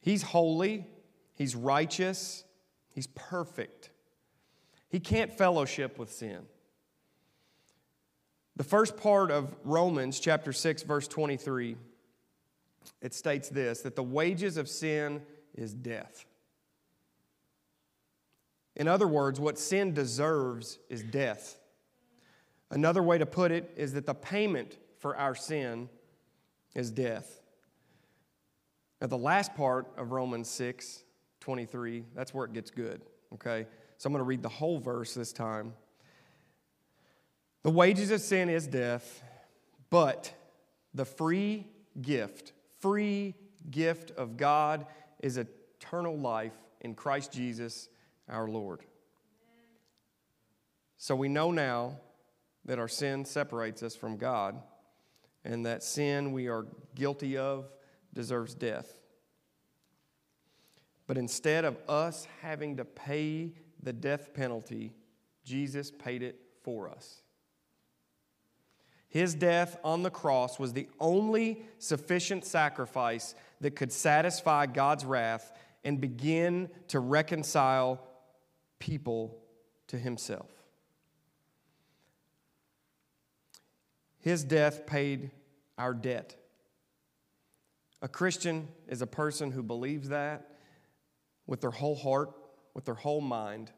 He's 0.00 0.22
holy, 0.22 0.86
He's 1.34 1.54
righteous, 1.54 2.44
He's 2.88 3.06
perfect. 3.08 3.90
He 4.88 5.00
can't 5.00 5.32
fellowship 5.32 5.98
with 5.98 6.10
sin. 6.10 6.46
The 8.56 8.64
first 8.64 8.96
part 8.96 9.30
of 9.30 9.54
Romans 9.64 10.18
chapter 10.18 10.52
6 10.52 10.82
verse 10.84 11.06
23 11.06 11.76
it 13.02 13.12
states 13.12 13.48
this 13.48 13.82
that 13.82 13.96
the 13.96 14.02
wages 14.02 14.56
of 14.56 14.68
sin 14.68 15.20
is 15.54 15.74
death. 15.74 16.24
In 18.76 18.88
other 18.88 19.08
words, 19.08 19.40
what 19.40 19.58
sin 19.58 19.94
deserves 19.94 20.78
is 20.90 21.02
death. 21.02 21.58
Another 22.70 23.02
way 23.02 23.16
to 23.16 23.26
put 23.26 23.50
it 23.50 23.72
is 23.76 23.94
that 23.94 24.06
the 24.06 24.14
payment 24.14 24.76
for 24.98 25.16
our 25.16 25.34
sin 25.34 25.88
is 26.74 26.90
death. 26.90 27.40
Now, 29.00 29.06
the 29.06 29.18
last 29.18 29.54
part 29.54 29.86
of 29.96 30.12
Romans 30.12 30.48
6 30.50 31.02
23, 31.40 32.04
that's 32.14 32.34
where 32.34 32.44
it 32.44 32.52
gets 32.52 32.72
good, 32.72 33.02
okay? 33.34 33.66
So 33.98 34.08
I'm 34.08 34.12
going 34.12 34.20
to 34.20 34.24
read 34.24 34.42
the 34.42 34.48
whole 34.48 34.80
verse 34.80 35.14
this 35.14 35.32
time. 35.32 35.74
The 37.62 37.70
wages 37.70 38.10
of 38.10 38.20
sin 38.20 38.48
is 38.48 38.66
death, 38.66 39.22
but 39.90 40.34
the 40.92 41.04
free 41.04 41.68
gift, 42.02 42.52
free 42.80 43.34
gift 43.70 44.10
of 44.12 44.36
God 44.36 44.86
is 45.20 45.38
eternal 45.38 46.18
life 46.18 46.56
in 46.80 46.94
Christ 46.94 47.32
Jesus 47.32 47.88
our 48.28 48.48
Lord. 48.48 48.80
So 50.98 51.14
we 51.14 51.28
know 51.28 51.50
now 51.50 51.98
that 52.64 52.78
our 52.78 52.88
sin 52.88 53.24
separates 53.24 53.82
us 53.82 53.94
from 53.94 54.16
God, 54.16 54.60
and 55.44 55.64
that 55.66 55.82
sin 55.82 56.32
we 56.32 56.48
are 56.48 56.66
guilty 56.94 57.36
of 57.36 57.70
deserves 58.12 58.54
death. 58.54 59.00
But 61.06 61.16
instead 61.16 61.64
of 61.64 61.78
us 61.88 62.26
having 62.42 62.78
to 62.78 62.84
pay 62.84 63.52
the 63.82 63.92
death 63.92 64.34
penalty, 64.34 64.92
Jesus 65.44 65.92
paid 65.92 66.22
it 66.22 66.40
for 66.62 66.88
us. 66.88 67.22
His 69.08 69.34
death 69.34 69.78
on 69.84 70.02
the 70.02 70.10
cross 70.10 70.58
was 70.58 70.72
the 70.72 70.88
only 70.98 71.62
sufficient 71.78 72.44
sacrifice 72.44 73.36
that 73.60 73.76
could 73.76 73.92
satisfy 73.92 74.66
God's 74.66 75.04
wrath 75.04 75.52
and 75.84 76.00
begin 76.00 76.68
to 76.88 76.98
reconcile 76.98 78.02
people 78.78 79.38
to 79.88 79.98
Himself. 79.98 80.50
His 84.18 84.42
death 84.44 84.86
paid 84.86 85.30
our 85.78 85.94
debt. 85.94 86.36
A 88.02 88.08
Christian 88.08 88.68
is 88.88 89.02
a 89.02 89.06
person 89.06 89.50
who 89.50 89.62
believes 89.62 90.08
that 90.08 90.50
with 91.46 91.60
their 91.60 91.70
whole 91.70 91.94
heart 91.94 92.34
with 92.76 92.84
their 92.84 92.94
whole 92.94 93.22
mind. 93.22 93.72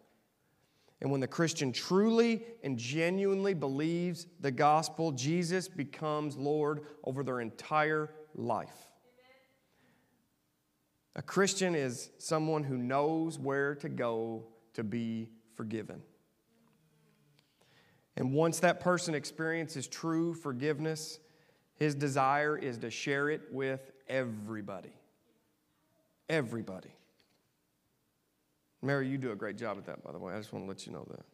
And 1.00 1.12
when 1.12 1.21
the 1.21 1.28
Christian 1.28 1.71
truly 1.73 2.43
and 2.64 2.76
genuinely 2.76 3.55
believes 3.55 4.26
the 4.40 4.50
gospel, 4.50 5.12
Jesus 5.12 5.69
becomes 5.69 6.37
Lord 6.37 6.81
over 7.05 7.23
their 7.23 7.40
entire 7.40 8.11
life. 8.35 8.90
A 11.14 11.23
Christian 11.23 11.76
is 11.76 12.11
someone 12.19 12.64
who 12.64 12.76
knows 12.76 13.38
where 13.38 13.76
to 13.76 13.88
go 13.88 14.49
to 14.79 14.85
be 14.85 15.29
forgiven. 15.57 16.01
And 18.17 18.33
once 18.33 18.61
that 18.61 18.79
person 18.79 19.13
experiences 19.13 19.89
true 19.89 20.35
forgiveness, 20.35 21.19
his 21.75 21.97
desire 21.97 22.57
is 22.57 22.79
to 22.79 22.91
share 22.91 23.29
it 23.29 23.43
with 23.51 23.91
everybody. 24.09 24.93
Everybody. 26.29 26.91
Mary, 28.83 29.09
you 29.09 29.19
do 29.19 29.33
a 29.33 29.37
great 29.37 29.59
job 29.59 29.79
at 29.79 29.87
that, 29.87 30.05
by 30.05 30.13
the 30.13 30.19
way. 30.21 30.33
I 30.33 30.39
just 30.39 30.53
want 30.53 30.65
to 30.65 30.69
let 30.69 30.87
you 30.87 30.93
know 30.93 31.05
that. 31.11 31.27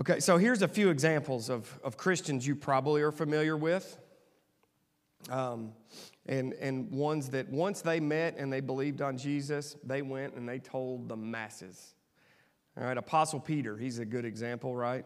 Okay, 0.00 0.18
so 0.18 0.38
here's 0.38 0.62
a 0.62 0.68
few 0.68 0.90
examples 0.90 1.48
of, 1.48 1.78
of 1.84 1.96
Christians 1.96 2.44
you 2.44 2.56
probably 2.56 3.00
are 3.02 3.12
familiar 3.12 3.56
with. 3.56 3.96
Um, 5.28 5.72
and, 6.26 6.52
and 6.54 6.90
ones 6.90 7.30
that 7.30 7.48
once 7.48 7.80
they 7.80 8.00
met 8.00 8.36
and 8.38 8.52
they 8.52 8.60
believed 8.60 9.02
on 9.02 9.16
Jesus, 9.18 9.76
they 9.84 10.02
went 10.02 10.34
and 10.34 10.48
they 10.48 10.58
told 10.58 11.08
the 11.08 11.16
masses. 11.16 11.94
All 12.78 12.84
right, 12.84 12.96
Apostle 12.96 13.40
Peter, 13.40 13.76
he's 13.76 13.98
a 13.98 14.04
good 14.04 14.24
example, 14.24 14.76
right? 14.76 15.04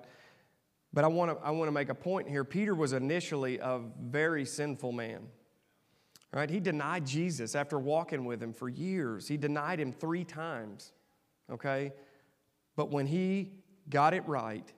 But 0.92 1.04
I 1.04 1.06
want 1.08 1.30
to 1.30 1.46
I 1.46 1.50
want 1.50 1.68
to 1.68 1.72
make 1.72 1.88
a 1.88 1.94
point 1.94 2.28
here. 2.28 2.44
Peter 2.44 2.74
was 2.74 2.92
initially 2.92 3.58
a 3.58 3.80
very 4.00 4.44
sinful 4.44 4.92
man. 4.92 5.28
Right? 6.32 6.48
He 6.48 6.60
denied 6.60 7.06
Jesus 7.06 7.56
after 7.56 7.78
walking 7.78 8.24
with 8.24 8.40
him 8.40 8.52
for 8.52 8.68
years. 8.68 9.26
He 9.26 9.36
denied 9.36 9.80
him 9.80 9.92
3 9.92 10.22
times. 10.24 10.92
Okay? 11.50 11.92
But 12.76 12.90
when 12.90 13.06
he 13.06 13.50
got 13.88 14.14
it 14.14 14.26
right, 14.28 14.72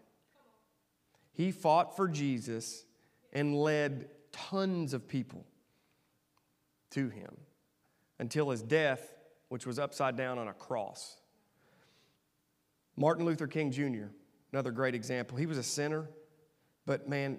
he 1.33 1.53
fought 1.53 1.95
for 1.95 2.09
Jesus 2.09 2.87
and 3.35 3.55
led 3.55 4.09
tons 4.33 4.95
of 4.95 5.07
people 5.07 5.47
to 6.91 7.09
him 7.09 7.37
until 8.19 8.51
his 8.51 8.63
death, 8.63 9.15
which 9.49 9.67
was 9.67 9.79
upside 9.79 10.17
down 10.17 10.39
on 10.39 10.49
a 10.49 10.53
cross. 10.53 11.17
Martin 12.97 13.25
Luther 13.25 13.47
King 13.47 13.71
Jr., 13.71 14.07
another 14.53 14.71
great 14.71 14.95
example. 14.95 15.37
He 15.39 15.47
was 15.47 15.59
a 15.59 15.63
sinner, 15.63 16.09
but 16.85 17.09
man, 17.09 17.39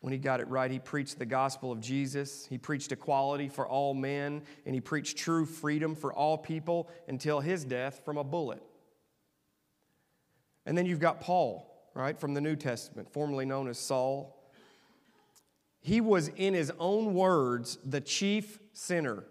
when 0.00 0.12
he 0.12 0.18
got 0.18 0.40
it 0.40 0.48
right, 0.48 0.70
he 0.70 0.78
preached 0.78 1.18
the 1.18 1.26
gospel 1.26 1.72
of 1.72 1.80
Jesus. 1.80 2.46
He 2.46 2.56
preached 2.56 2.92
equality 2.92 3.48
for 3.48 3.66
all 3.66 3.94
men, 3.94 4.42
and 4.64 4.74
he 4.74 4.80
preached 4.80 5.18
true 5.18 5.44
freedom 5.44 5.94
for 5.94 6.12
all 6.12 6.38
people 6.38 6.88
until 7.08 7.40
his 7.40 7.64
death 7.64 8.02
from 8.04 8.16
a 8.16 8.24
bullet. 8.24 8.62
And 10.66 10.78
then 10.78 10.86
you've 10.86 11.00
got 11.00 11.20
Paul, 11.20 11.90
right, 11.94 12.18
from 12.18 12.34
the 12.34 12.40
New 12.40 12.54
Testament, 12.54 13.10
formerly 13.12 13.44
known 13.44 13.68
as 13.68 13.78
Saul. 13.78 14.37
He 15.80 16.00
was, 16.00 16.28
in 16.28 16.54
his 16.54 16.72
own 16.78 17.14
words, 17.14 17.78
the 17.84 18.00
chief 18.00 18.58
sinner. 18.72 19.24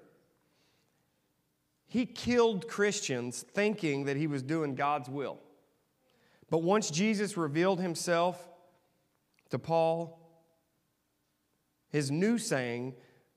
He 1.87 2.05
killed 2.05 2.67
Christians 2.67 3.45
thinking 3.53 4.05
that 4.05 4.17
he 4.17 4.27
was 4.27 4.43
doing 4.43 4.75
God's 4.75 5.09
will. 5.09 5.39
But 6.49 6.59
once 6.59 6.89
Jesus 6.89 7.37
revealed 7.37 7.79
himself 7.79 8.49
to 9.49 9.59
Paul, 9.59 10.19
his 11.89 12.11
new 12.11 12.37
saying 12.37 12.95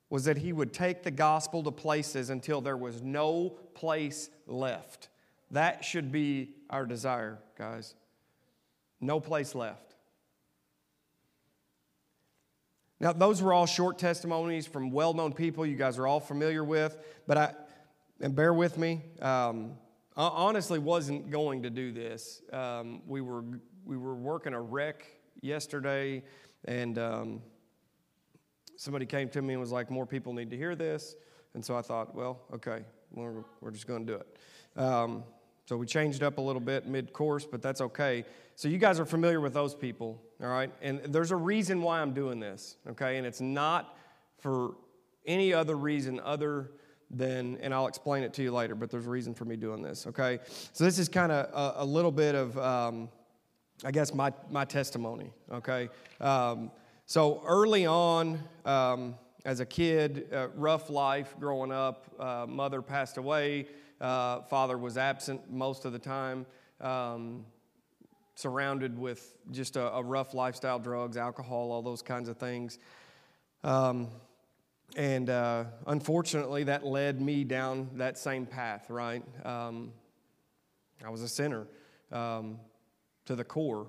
was 0.08 0.24
that 0.24 0.38
he 0.38 0.52
would 0.52 0.72
take 0.72 1.02
the 1.02 1.10
gospel 1.10 1.62
to 1.62 1.70
places 1.70 2.30
until 2.30 2.60
there 2.60 2.76
was 2.76 3.02
no 3.02 3.50
place 3.74 4.30
left. 4.46 5.08
That 5.52 5.84
should 5.84 6.10
be 6.10 6.54
our 6.68 6.84
desire, 6.84 7.38
guys. 7.56 7.94
No 9.00 9.20
place 9.20 9.54
left. 9.54 9.89
Now, 13.00 13.14
those 13.14 13.40
were 13.40 13.52
all 13.52 13.66
short 13.66 13.98
testimonies 13.98 14.66
from 14.66 14.90
well 14.90 15.14
known 15.14 15.32
people 15.32 15.64
you 15.64 15.76
guys 15.76 15.98
are 15.98 16.06
all 16.06 16.20
familiar 16.20 16.62
with, 16.62 16.98
but 17.26 17.38
I, 17.38 17.54
and 18.20 18.34
bear 18.34 18.52
with 18.52 18.76
me, 18.76 19.00
um, 19.22 19.72
I 20.16 20.26
honestly 20.26 20.78
wasn't 20.78 21.30
going 21.30 21.62
to 21.62 21.70
do 21.70 21.92
this. 21.92 22.42
Um, 22.52 23.00
we, 23.06 23.22
were, 23.22 23.42
we 23.86 23.96
were 23.96 24.14
working 24.14 24.52
a 24.52 24.60
wreck 24.60 25.06
yesterday, 25.40 26.22
and 26.66 26.98
um, 26.98 27.42
somebody 28.76 29.06
came 29.06 29.30
to 29.30 29.40
me 29.40 29.54
and 29.54 29.60
was 29.60 29.72
like, 29.72 29.90
More 29.90 30.04
people 30.04 30.34
need 30.34 30.50
to 30.50 30.56
hear 30.56 30.74
this. 30.74 31.16
And 31.54 31.64
so 31.64 31.76
I 31.76 31.82
thought, 31.82 32.14
Well, 32.14 32.42
okay, 32.54 32.84
we're, 33.12 33.44
we're 33.62 33.70
just 33.70 33.86
going 33.86 34.06
to 34.06 34.12
do 34.12 34.18
it. 34.18 34.82
So 35.70 35.76
we 35.76 35.86
changed 35.86 36.24
up 36.24 36.38
a 36.38 36.40
little 36.40 36.58
bit 36.58 36.88
mid 36.88 37.12
course, 37.12 37.46
but 37.46 37.62
that's 37.62 37.80
okay. 37.80 38.24
So 38.56 38.66
you 38.66 38.76
guys 38.76 38.98
are 38.98 39.04
familiar 39.04 39.40
with 39.40 39.54
those 39.54 39.72
people, 39.72 40.20
all 40.42 40.48
right? 40.48 40.68
And 40.82 40.98
there's 41.04 41.30
a 41.30 41.36
reason 41.36 41.80
why 41.80 42.00
I'm 42.00 42.12
doing 42.12 42.40
this, 42.40 42.74
okay? 42.88 43.18
And 43.18 43.24
it's 43.24 43.40
not 43.40 43.96
for 44.40 44.74
any 45.26 45.52
other 45.52 45.76
reason 45.76 46.18
other 46.24 46.72
than, 47.08 47.56
and 47.62 47.72
I'll 47.72 47.86
explain 47.86 48.24
it 48.24 48.34
to 48.34 48.42
you 48.42 48.50
later, 48.50 48.74
but 48.74 48.90
there's 48.90 49.06
a 49.06 49.10
reason 49.10 49.32
for 49.32 49.44
me 49.44 49.54
doing 49.54 49.80
this, 49.80 50.08
okay? 50.08 50.40
So 50.72 50.82
this 50.82 50.98
is 50.98 51.08
kind 51.08 51.30
of 51.30 51.46
a, 51.54 51.84
a, 51.84 51.86
little 51.86 52.10
bit 52.10 52.34
of, 52.34 52.58
um, 52.58 53.08
I 53.84 53.92
guess, 53.92 54.12
my, 54.12 54.32
my 54.50 54.64
testimony, 54.64 55.30
okay? 55.52 55.88
Um, 56.20 56.72
so 57.06 57.44
early 57.46 57.86
on, 57.86 58.40
um, 58.64 59.14
as 59.44 59.60
a 59.60 59.66
kid, 59.66 60.26
uh, 60.32 60.48
rough 60.56 60.90
life 60.90 61.36
growing 61.38 61.70
up, 61.70 62.08
uh, 62.18 62.44
mother 62.48 62.82
passed 62.82 63.18
away. 63.18 63.68
Uh, 64.00 64.40
father 64.42 64.78
was 64.78 64.96
absent 64.96 65.50
most 65.50 65.84
of 65.84 65.92
the 65.92 65.98
time, 65.98 66.46
um, 66.80 67.44
surrounded 68.34 68.98
with 68.98 69.36
just 69.50 69.76
a, 69.76 69.92
a, 69.92 70.02
rough 70.02 70.32
lifestyle, 70.32 70.78
drugs, 70.78 71.18
alcohol, 71.18 71.70
all 71.70 71.82
those 71.82 72.00
kinds 72.00 72.28
of 72.28 72.38
things. 72.38 72.78
Um, 73.62 74.08
and 74.96 75.28
uh, 75.28 75.64
unfortunately, 75.86 76.64
that 76.64 76.84
led 76.84 77.20
me 77.20 77.44
down 77.44 77.90
that 77.96 78.16
same 78.16 78.46
path, 78.46 78.88
right? 78.88 79.22
Um, 79.44 79.92
I 81.04 81.10
was 81.10 81.22
a 81.22 81.28
sinner 81.28 81.66
um, 82.10 82.58
to 83.26 83.36
the 83.36 83.44
core. 83.44 83.86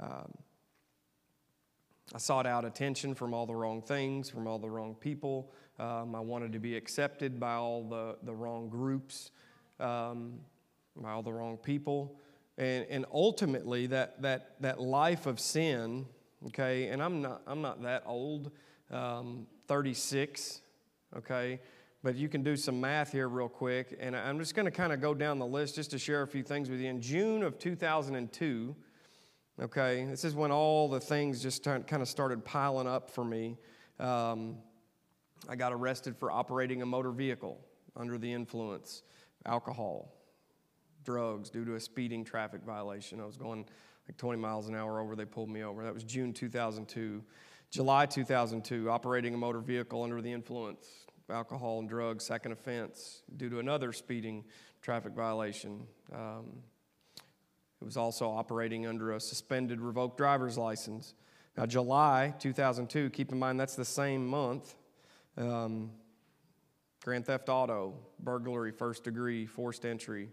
Um, 0.00 0.32
I 2.14 2.18
sought 2.18 2.46
out 2.46 2.64
attention 2.64 3.14
from 3.14 3.34
all 3.34 3.46
the 3.46 3.54
wrong 3.54 3.82
things, 3.82 4.30
from 4.30 4.46
all 4.46 4.58
the 4.58 4.70
wrong 4.70 4.96
people. 4.98 5.52
Um, 5.78 6.14
I 6.14 6.20
wanted 6.20 6.52
to 6.52 6.58
be 6.58 6.76
accepted 6.76 7.38
by 7.38 7.54
all 7.54 7.84
the, 7.84 8.16
the 8.24 8.34
wrong 8.34 8.68
groups, 8.68 9.30
um, 9.78 10.34
by 10.96 11.10
all 11.10 11.22
the 11.22 11.32
wrong 11.32 11.56
people. 11.56 12.18
And, 12.56 12.86
and 12.90 13.06
ultimately, 13.12 13.86
that, 13.86 14.20
that, 14.22 14.60
that 14.60 14.80
life 14.80 15.26
of 15.26 15.38
sin, 15.38 16.06
okay, 16.48 16.88
and 16.88 17.02
I'm 17.02 17.22
not, 17.22 17.42
I'm 17.46 17.62
not 17.62 17.82
that 17.82 18.02
old, 18.06 18.50
um, 18.90 19.46
36, 19.68 20.60
okay, 21.16 21.60
but 22.02 22.16
you 22.16 22.28
can 22.28 22.42
do 22.42 22.56
some 22.56 22.80
math 22.80 23.12
here 23.12 23.28
real 23.28 23.48
quick. 23.48 23.96
And 24.00 24.16
I'm 24.16 24.38
just 24.40 24.56
going 24.56 24.66
to 24.66 24.72
kind 24.72 24.92
of 24.92 25.00
go 25.00 25.14
down 25.14 25.38
the 25.38 25.46
list 25.46 25.76
just 25.76 25.92
to 25.92 25.98
share 25.98 26.22
a 26.22 26.26
few 26.26 26.42
things 26.42 26.68
with 26.68 26.80
you. 26.80 26.88
In 26.88 27.00
June 27.00 27.42
of 27.44 27.58
2002, 27.58 28.74
Okay, 29.60 30.04
this 30.04 30.22
is 30.22 30.36
when 30.36 30.52
all 30.52 30.88
the 30.88 31.00
things 31.00 31.42
just 31.42 31.64
kind 31.64 32.00
of 32.00 32.06
started 32.06 32.44
piling 32.44 32.86
up 32.86 33.10
for 33.10 33.24
me. 33.24 33.58
Um, 33.98 34.58
I 35.48 35.56
got 35.56 35.72
arrested 35.72 36.16
for 36.16 36.30
operating 36.30 36.82
a 36.82 36.86
motor 36.86 37.10
vehicle 37.10 37.58
under 37.96 38.18
the 38.18 38.30
influence, 38.30 39.02
alcohol, 39.46 40.12
drugs, 41.04 41.48
due 41.48 41.64
to 41.64 41.74
a 41.74 41.80
speeding 41.80 42.24
traffic 42.24 42.62
violation. 42.62 43.20
I 43.20 43.24
was 43.24 43.36
going 43.36 43.64
like 44.06 44.16
20 44.16 44.38
miles 44.38 44.68
an 44.68 44.74
hour 44.74 45.00
over, 45.00 45.16
they 45.16 45.24
pulled 45.24 45.50
me 45.50 45.62
over. 45.62 45.82
That 45.84 45.94
was 45.94 46.04
June 46.04 46.32
2002. 46.32 47.22
July 47.70 48.06
2002, 48.06 48.90
operating 48.90 49.34
a 49.34 49.36
motor 49.36 49.60
vehicle 49.60 50.02
under 50.02 50.22
the 50.22 50.32
influence, 50.32 50.86
alcohol 51.28 51.78
and 51.80 51.88
drugs, 51.88 52.24
second 52.24 52.52
offense, 52.52 53.22
due 53.36 53.50
to 53.50 53.58
another 53.58 53.92
speeding 53.92 54.44
traffic 54.80 55.12
violation. 55.12 55.86
Um, 56.14 56.62
it 57.80 57.84
was 57.84 57.96
also 57.96 58.28
operating 58.28 58.86
under 58.86 59.12
a 59.12 59.20
suspended, 59.20 59.80
revoked 59.80 60.16
driver's 60.16 60.56
license. 60.56 61.14
Now, 61.56 61.66
July 61.66 62.34
2002, 62.38 63.10
keep 63.10 63.32
in 63.32 63.38
mind 63.38 63.60
that's 63.60 63.76
the 63.76 63.84
same 63.84 64.26
month. 64.26 64.74
Um, 65.36 65.90
Grand 67.04 67.26
Theft 67.26 67.48
Auto, 67.48 67.94
burglary, 68.20 68.72
first 68.72 69.04
degree, 69.04 69.46
forced 69.46 69.84
entry. 69.84 70.28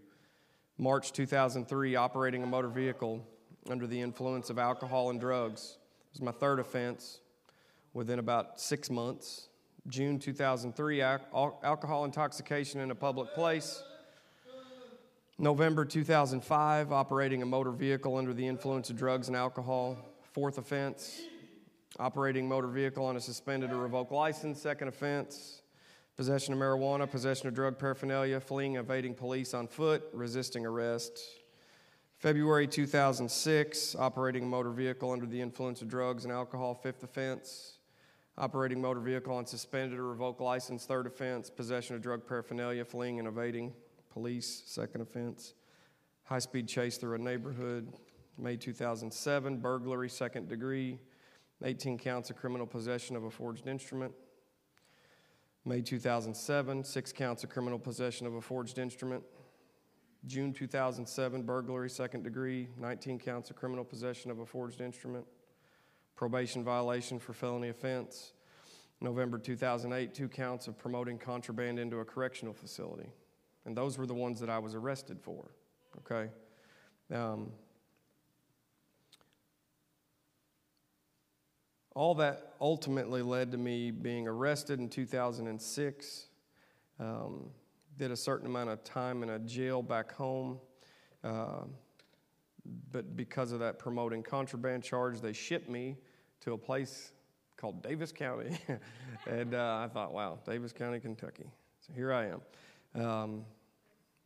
March 0.78 1.12
2003, 1.12 1.96
operating 1.96 2.42
a 2.42 2.46
motor 2.46 2.68
vehicle 2.68 3.26
under 3.70 3.86
the 3.86 4.00
influence 4.00 4.50
of 4.50 4.58
alcohol 4.58 5.10
and 5.10 5.20
drugs. 5.20 5.78
It 6.10 6.20
was 6.20 6.22
my 6.22 6.32
third 6.32 6.58
offense 6.58 7.20
within 7.94 8.18
about 8.18 8.60
six 8.60 8.90
months. 8.90 9.48
June 9.88 10.18
2003, 10.18 11.00
alcohol 11.00 12.04
intoxication 12.04 12.80
in 12.80 12.90
a 12.90 12.94
public 12.94 13.32
place. 13.34 13.82
November 15.38 15.84
2005, 15.84 16.92
operating 16.92 17.42
a 17.42 17.46
motor 17.46 17.70
vehicle 17.70 18.16
under 18.16 18.34
the 18.34 18.46
influence 18.46 18.90
of 18.90 18.96
drugs 18.96 19.28
and 19.28 19.36
alcohol. 19.36 19.96
Fourth 20.32 20.58
offense, 20.58 21.22
operating 21.98 22.48
motor 22.48 22.68
vehicle 22.68 23.04
on 23.04 23.16
a 23.16 23.20
suspended 23.20 23.72
or 23.72 23.78
revoked 23.78 24.12
license. 24.12 24.60
Second 24.60 24.88
offense, 24.88 25.62
possession 26.16 26.52
of 26.54 26.60
marijuana, 26.60 27.10
possession 27.10 27.48
of 27.48 27.54
drug 27.54 27.78
paraphernalia, 27.78 28.40
fleeing, 28.40 28.76
evading 28.76 29.14
police 29.14 29.54
on 29.54 29.66
foot, 29.66 30.04
resisting 30.12 30.66
arrest. 30.66 31.20
February 32.18 32.66
2006, 32.66 33.94
operating 33.96 34.48
motor 34.48 34.70
vehicle 34.70 35.12
under 35.12 35.26
the 35.26 35.40
influence 35.40 35.82
of 35.82 35.88
drugs 35.88 36.24
and 36.24 36.32
alcohol. 36.32 36.74
Fifth 36.74 37.02
offense, 37.02 37.78
operating 38.38 38.80
motor 38.80 39.00
vehicle 39.00 39.34
on 39.34 39.44
suspended 39.44 39.98
or 39.98 40.08
revoked 40.08 40.40
license. 40.40 40.86
Third 40.86 41.06
offense, 41.06 41.50
possession 41.50 41.94
of 41.94 42.02
drug 42.02 42.26
paraphernalia, 42.26 42.84
fleeing 42.84 43.18
and 43.18 43.28
evading 43.28 43.72
police, 44.10 44.62
second 44.64 45.02
offense. 45.02 45.54
High 46.24 46.38
speed 46.38 46.66
chase 46.66 46.96
through 46.96 47.14
a 47.14 47.18
neighborhood, 47.18 47.92
May 48.38 48.56
2007. 48.56 49.58
Burglary, 49.58 50.08
second 50.08 50.48
degree. 50.48 50.98
18 51.64 51.98
counts 51.98 52.30
of 52.30 52.36
criminal 52.36 52.66
possession 52.66 53.16
of 53.16 53.24
a 53.24 53.30
forged 53.30 53.66
instrument. 53.66 54.12
May 55.64 55.80
2007, 55.80 56.84
six 56.84 57.12
counts 57.12 57.42
of 57.42 57.50
criminal 57.50 57.78
possession 57.78 58.26
of 58.26 58.34
a 58.34 58.40
forged 58.40 58.78
instrument. 58.78 59.24
June 60.26 60.52
2007, 60.52 61.42
burglary, 61.42 61.88
second 61.88 62.24
degree, 62.24 62.68
19 62.78 63.18
counts 63.18 63.50
of 63.50 63.56
criminal 63.56 63.84
possession 63.84 64.30
of 64.30 64.38
a 64.40 64.46
forged 64.46 64.80
instrument. 64.80 65.24
Probation 66.14 66.64
violation 66.64 67.18
for 67.18 67.32
felony 67.32 67.68
offense. 67.68 68.32
November 69.00 69.38
2008, 69.38 70.14
two 70.14 70.28
counts 70.28 70.68
of 70.68 70.78
promoting 70.78 71.18
contraband 71.18 71.78
into 71.78 71.98
a 71.98 72.04
correctional 72.04 72.54
facility. 72.54 73.10
And 73.66 73.76
those 73.76 73.98
were 73.98 74.06
the 74.06 74.14
ones 74.14 74.40
that 74.40 74.48
I 74.48 74.58
was 74.58 74.74
arrested 74.74 75.20
for. 75.20 75.50
Okay? 75.98 76.30
Um, 77.12 77.50
all 81.96 82.14
that 82.14 82.52
ultimately 82.60 83.22
led 83.22 83.50
to 83.50 83.56
me 83.56 83.90
being 83.90 84.28
arrested 84.28 84.78
in 84.78 84.86
2006. 84.86 86.26
Um, 87.00 87.48
did 87.96 88.10
a 88.10 88.16
certain 88.16 88.46
amount 88.46 88.68
of 88.68 88.84
time 88.84 89.22
in 89.22 89.30
a 89.30 89.38
jail 89.38 89.82
back 89.82 90.12
home. 90.12 90.60
Uh, 91.24 91.62
but 92.92 93.16
because 93.16 93.50
of 93.50 93.60
that 93.60 93.78
promoting 93.78 94.22
contraband 94.22 94.84
charge, 94.84 95.22
they 95.22 95.32
shipped 95.32 95.70
me 95.70 95.96
to 96.40 96.52
a 96.52 96.58
place 96.58 97.12
called 97.56 97.82
Daviess 97.82 98.14
County. 98.14 98.58
and 99.26 99.54
uh, 99.54 99.80
I 99.82 99.88
thought, 99.90 100.12
wow, 100.12 100.38
Daviess 100.46 100.74
County, 100.74 101.00
Kentucky. 101.00 101.50
So 101.80 101.94
here 101.94 102.12
I 102.12 102.26
am. 102.26 103.02
Um, 103.02 103.44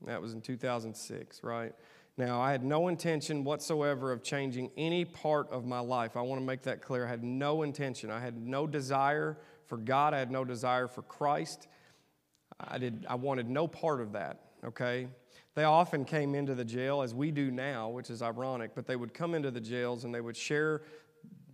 that 0.06 0.20
was 0.20 0.33
in 0.33 0.40
2006, 0.40 1.44
right? 1.44 1.72
Now, 2.16 2.40
I 2.40 2.53
had 2.53 2.62
no 2.62 2.88
intention 2.88 3.44
whatsoever 3.44 4.12
of 4.12 4.23
changing 4.23 4.70
any 4.77 5.05
part 5.05 5.51
of 5.51 5.64
my 5.64 5.81
life. 5.81 6.16
I 6.16 6.23
want 6.23 6.40
to 6.40 6.46
make 6.46 6.62
that 6.62 6.83
clear. 6.83 7.07
I 7.07 7.09
had 7.09 7.25
no 7.25 7.62
intention. 7.62 8.11
I 8.11 8.20
had 8.20 8.37
no 8.37 8.66
desire 8.66 9.38
for 9.66 9.79
God. 9.79 10.12
I 10.12 10.18
had 10.18 10.31
no 10.31 10.44
desire 10.44 10.87
for 10.87 11.03
Christ. 11.03 11.68
I, 12.59 12.79
did, 12.79 13.07
I 13.09 13.14
wanted 13.14 13.49
no 13.49 13.66
part 13.66 14.01
of 14.01 14.12
that, 14.12 14.40
okay? 14.64 15.09
They 15.55 15.64
often 15.64 16.05
came 16.05 16.35
into 16.35 16.55
the 16.55 16.64
jail, 16.64 17.03
as 17.03 17.14
we 17.14 17.31
do 17.31 17.51
now, 17.51 17.88
which 17.88 18.11
is 18.11 18.23
ironic, 18.23 18.73
but 18.75 18.87
they 18.87 18.96
would 18.96 19.14
come 19.14 19.35
into 19.35 19.51
the 19.51 19.61
jails 19.61 20.05
and 20.05 20.14
they 20.14 20.20
would 20.20 20.37
share 20.37 20.83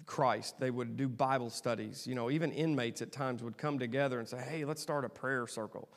Christ. 0.04 0.58
They 0.58 0.70
would 0.70 0.96
do 0.96 1.08
Bible 1.08 1.50
studies. 1.50 2.06
You 2.06 2.14
know, 2.14 2.30
even 2.30 2.52
inmates 2.52 3.02
at 3.02 3.12
times 3.12 3.42
would 3.42 3.58
come 3.58 3.78
together 3.78 4.18
and 4.18 4.28
say, 4.28 4.38
hey, 4.38 4.64
let's 4.64 4.82
start 4.82 5.04
a 5.04 5.08
prayer 5.08 5.46
circle. 5.46 5.88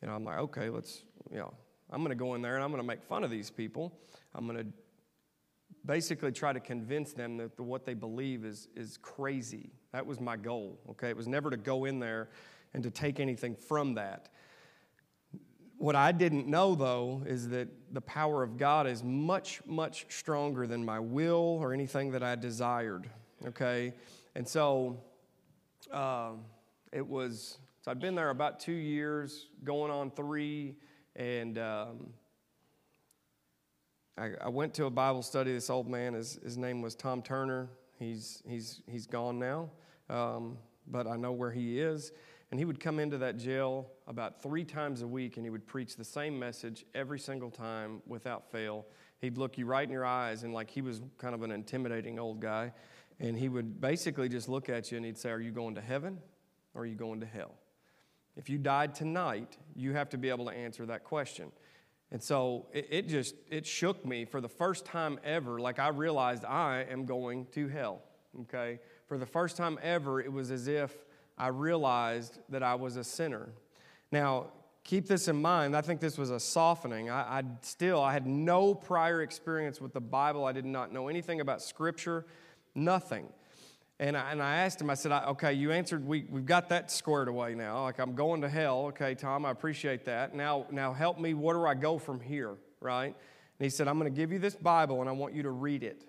And 0.00 0.10
I'm 0.10 0.24
like, 0.24 0.38
okay, 0.38 0.68
let's, 0.68 1.02
you 1.30 1.38
know, 1.38 1.54
I'm 1.92 1.98
going 1.98 2.10
to 2.10 2.16
go 2.16 2.34
in 2.34 2.42
there 2.42 2.54
and 2.54 2.64
I'm 2.64 2.70
going 2.70 2.82
to 2.82 2.86
make 2.86 3.02
fun 3.02 3.22
of 3.22 3.30
these 3.30 3.50
people. 3.50 3.92
I'm 4.34 4.46
going 4.46 4.58
to 4.58 4.66
basically 5.84 6.32
try 6.32 6.52
to 6.52 6.60
convince 6.60 7.12
them 7.12 7.36
that 7.36 7.56
the, 7.56 7.62
what 7.62 7.84
they 7.84 7.94
believe 7.94 8.44
is, 8.44 8.68
is 8.74 8.96
crazy. 8.96 9.70
That 9.92 10.06
was 10.06 10.20
my 10.20 10.36
goal, 10.36 10.78
okay? 10.90 11.10
It 11.10 11.16
was 11.16 11.28
never 11.28 11.50
to 11.50 11.56
go 11.56 11.84
in 11.84 11.98
there 11.98 12.30
and 12.72 12.82
to 12.82 12.90
take 12.90 13.20
anything 13.20 13.54
from 13.54 13.94
that. 13.94 14.30
What 15.76 15.94
I 15.94 16.12
didn't 16.12 16.46
know, 16.46 16.74
though, 16.74 17.24
is 17.26 17.48
that 17.48 17.68
the 17.92 18.00
power 18.00 18.42
of 18.42 18.56
God 18.56 18.86
is 18.86 19.02
much, 19.02 19.60
much 19.66 20.06
stronger 20.08 20.66
than 20.66 20.84
my 20.84 21.00
will 21.00 21.58
or 21.60 21.74
anything 21.74 22.12
that 22.12 22.22
I 22.22 22.36
desired, 22.36 23.10
okay? 23.44 23.92
And 24.34 24.48
so 24.48 25.02
uh, 25.92 26.30
it 26.92 27.06
was, 27.06 27.58
so 27.82 27.90
I'd 27.90 28.00
been 28.00 28.14
there 28.14 28.30
about 28.30 28.60
two 28.60 28.72
years, 28.72 29.48
going 29.64 29.90
on 29.90 30.10
three 30.12 30.76
and 31.16 31.58
um, 31.58 32.12
I, 34.16 34.30
I, 34.42 34.48
went 34.48 34.74
to 34.74 34.86
a 34.86 34.90
Bible 34.90 35.22
study. 35.22 35.52
This 35.52 35.70
old 35.70 35.88
man, 35.88 36.14
his, 36.14 36.38
his 36.42 36.56
name 36.56 36.82
was 36.82 36.94
Tom 36.94 37.22
Turner. 37.22 37.68
He's, 37.98 38.42
he's, 38.46 38.82
he's 38.86 39.06
gone 39.06 39.38
now, 39.38 39.70
um, 40.10 40.58
but 40.86 41.06
I 41.06 41.16
know 41.16 41.32
where 41.32 41.52
he 41.52 41.80
is. 41.80 42.12
And 42.50 42.58
he 42.60 42.66
would 42.66 42.80
come 42.80 42.98
into 42.98 43.16
that 43.18 43.38
jail 43.38 43.90
about 44.06 44.42
three 44.42 44.64
times 44.64 45.00
a 45.00 45.06
week 45.06 45.38
and 45.38 45.46
he 45.46 45.50
would 45.50 45.66
preach 45.66 45.96
the 45.96 46.04
same 46.04 46.38
message 46.38 46.84
every 46.94 47.18
single 47.18 47.50
time 47.50 48.02
without 48.06 48.50
fail. 48.52 48.84
He'd 49.20 49.38
look 49.38 49.56
you 49.56 49.64
right 49.64 49.84
in 49.84 49.90
your 49.90 50.04
eyes 50.04 50.42
and 50.42 50.52
like 50.52 50.68
he 50.68 50.82
was 50.82 51.00
kind 51.16 51.34
of 51.34 51.42
an 51.42 51.50
intimidating 51.50 52.18
old 52.18 52.40
guy. 52.40 52.72
And 53.20 53.38
he 53.38 53.48
would 53.48 53.80
basically 53.80 54.28
just 54.28 54.50
look 54.50 54.68
at 54.68 54.90
you 54.90 54.98
and 54.98 55.06
he'd 55.06 55.16
say, 55.16 55.30
Are 55.30 55.40
you 55.40 55.50
going 55.50 55.76
to 55.76 55.80
heaven 55.80 56.18
or 56.74 56.82
are 56.82 56.86
you 56.86 56.96
going 56.96 57.20
to 57.20 57.26
hell? 57.26 57.54
If 58.36 58.48
you 58.48 58.58
died 58.58 58.94
tonight, 58.94 59.56
you 59.74 59.92
have 59.92 60.08
to 60.10 60.18
be 60.18 60.30
able 60.30 60.46
to 60.46 60.52
answer 60.52 60.86
that 60.86 61.04
question. 61.04 61.52
And 62.10 62.22
so 62.22 62.66
it, 62.72 62.88
it, 62.90 63.08
just 63.08 63.34
it 63.50 63.66
shook 63.66 64.04
me 64.04 64.24
for 64.24 64.40
the 64.40 64.48
first 64.48 64.84
time 64.84 65.18
ever. 65.24 65.58
Like 65.58 65.78
I 65.78 65.88
realized 65.88 66.44
I 66.44 66.86
am 66.90 67.06
going 67.06 67.46
to 67.52 67.68
hell. 67.68 68.02
Okay, 68.42 68.78
for 69.06 69.18
the 69.18 69.26
first 69.26 69.58
time 69.58 69.78
ever, 69.82 70.20
it 70.20 70.32
was 70.32 70.50
as 70.50 70.66
if 70.66 71.04
I 71.36 71.48
realized 71.48 72.38
that 72.48 72.62
I 72.62 72.74
was 72.74 72.96
a 72.96 73.04
sinner. 73.04 73.50
Now, 74.10 74.46
keep 74.84 75.06
this 75.06 75.28
in 75.28 75.40
mind. 75.40 75.76
I 75.76 75.82
think 75.82 76.00
this 76.00 76.16
was 76.16 76.30
a 76.30 76.40
softening. 76.40 77.10
I, 77.10 77.40
I 77.40 77.42
still 77.60 78.00
I 78.00 78.12
had 78.12 78.26
no 78.26 78.74
prior 78.74 79.22
experience 79.22 79.80
with 79.80 79.92
the 79.92 80.00
Bible. 80.00 80.46
I 80.46 80.52
did 80.52 80.64
not 80.64 80.92
know 80.92 81.08
anything 81.08 81.40
about 81.40 81.60
Scripture. 81.60 82.24
Nothing. 82.74 83.28
And 84.02 84.16
I, 84.16 84.32
and 84.32 84.42
I 84.42 84.56
asked 84.56 84.80
him, 84.80 84.90
I 84.90 84.94
said, 84.94 85.12
okay, 85.12 85.52
you 85.52 85.70
answered, 85.70 86.04
we, 86.04 86.26
we've 86.28 86.44
got 86.44 86.70
that 86.70 86.90
squared 86.90 87.28
away 87.28 87.54
now. 87.54 87.84
Like, 87.84 88.00
I'm 88.00 88.16
going 88.16 88.40
to 88.40 88.48
hell. 88.48 88.86
Okay, 88.86 89.14
Tom, 89.14 89.46
I 89.46 89.52
appreciate 89.52 90.06
that. 90.06 90.34
Now, 90.34 90.66
now 90.72 90.92
help 90.92 91.20
me. 91.20 91.34
Where 91.34 91.54
do 91.54 91.64
I 91.64 91.74
go 91.74 91.98
from 91.98 92.18
here, 92.18 92.56
right? 92.80 93.14
And 93.14 93.64
he 93.64 93.70
said, 93.70 93.86
I'm 93.86 94.00
going 94.00 94.12
to 94.12 94.16
give 94.16 94.32
you 94.32 94.40
this 94.40 94.56
Bible 94.56 94.98
and 95.02 95.08
I 95.08 95.12
want 95.12 95.34
you 95.34 95.44
to 95.44 95.52
read 95.52 95.84
it. 95.84 96.02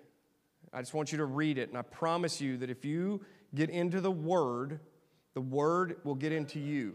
I 0.72 0.80
just 0.80 0.92
want 0.92 1.12
you 1.12 1.18
to 1.18 1.24
read 1.24 1.56
it. 1.56 1.68
And 1.68 1.78
I 1.78 1.82
promise 1.82 2.40
you 2.40 2.56
that 2.56 2.68
if 2.68 2.84
you 2.84 3.20
get 3.54 3.70
into 3.70 4.00
the 4.00 4.10
Word, 4.10 4.80
the 5.34 5.40
Word 5.40 5.98
will 6.02 6.16
get 6.16 6.32
into 6.32 6.58
you. 6.58 6.94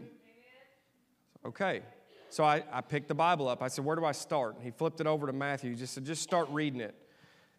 Okay. 1.46 1.80
So 2.28 2.44
I, 2.44 2.62
I 2.70 2.82
picked 2.82 3.08
the 3.08 3.14
Bible 3.14 3.48
up. 3.48 3.62
I 3.62 3.68
said, 3.68 3.86
Where 3.86 3.96
do 3.96 4.04
I 4.04 4.12
start? 4.12 4.56
And 4.56 4.64
he 4.64 4.70
flipped 4.70 5.00
it 5.00 5.06
over 5.06 5.26
to 5.26 5.32
Matthew. 5.32 5.70
He 5.70 5.76
just 5.76 5.94
said, 5.94 6.04
Just 6.04 6.22
start 6.22 6.50
reading 6.50 6.82
it. 6.82 6.94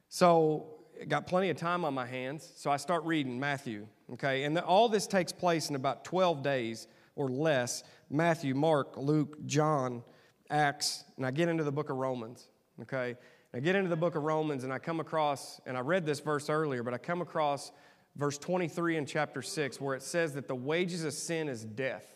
So 0.09 0.75
got 1.07 1.27
plenty 1.27 1.49
of 1.49 1.57
time 1.57 1.83
on 1.85 1.93
my 1.93 2.05
hands, 2.05 2.51
so 2.55 2.71
I 2.71 2.77
start 2.77 3.03
reading 3.03 3.39
Matthew. 3.39 3.87
Okay, 4.13 4.43
and 4.43 4.55
the, 4.55 4.63
all 4.63 4.89
this 4.89 5.07
takes 5.07 5.31
place 5.31 5.69
in 5.69 5.75
about 5.75 6.03
12 6.05 6.43
days 6.43 6.87
or 7.15 7.29
less 7.29 7.83
Matthew, 8.09 8.55
Mark, 8.55 8.97
Luke, 8.97 9.45
John, 9.45 10.03
Acts, 10.49 11.03
and 11.17 11.25
I 11.25 11.31
get 11.31 11.49
into 11.49 11.63
the 11.63 11.71
book 11.71 11.89
of 11.89 11.97
Romans. 11.97 12.47
Okay, 12.81 13.15
I 13.53 13.59
get 13.59 13.75
into 13.75 13.89
the 13.89 13.95
book 13.95 14.15
of 14.15 14.23
Romans 14.23 14.63
and 14.63 14.71
I 14.71 14.79
come 14.79 14.99
across, 14.99 15.59
and 15.65 15.77
I 15.77 15.81
read 15.81 16.05
this 16.05 16.19
verse 16.19 16.49
earlier, 16.49 16.83
but 16.83 16.93
I 16.93 16.97
come 16.97 17.21
across 17.21 17.71
verse 18.15 18.37
23 18.37 18.97
in 18.97 19.05
chapter 19.05 19.41
6 19.41 19.79
where 19.79 19.95
it 19.95 20.01
says 20.01 20.33
that 20.33 20.47
the 20.47 20.55
wages 20.55 21.03
of 21.03 21.13
sin 21.13 21.47
is 21.47 21.63
death. 21.63 22.15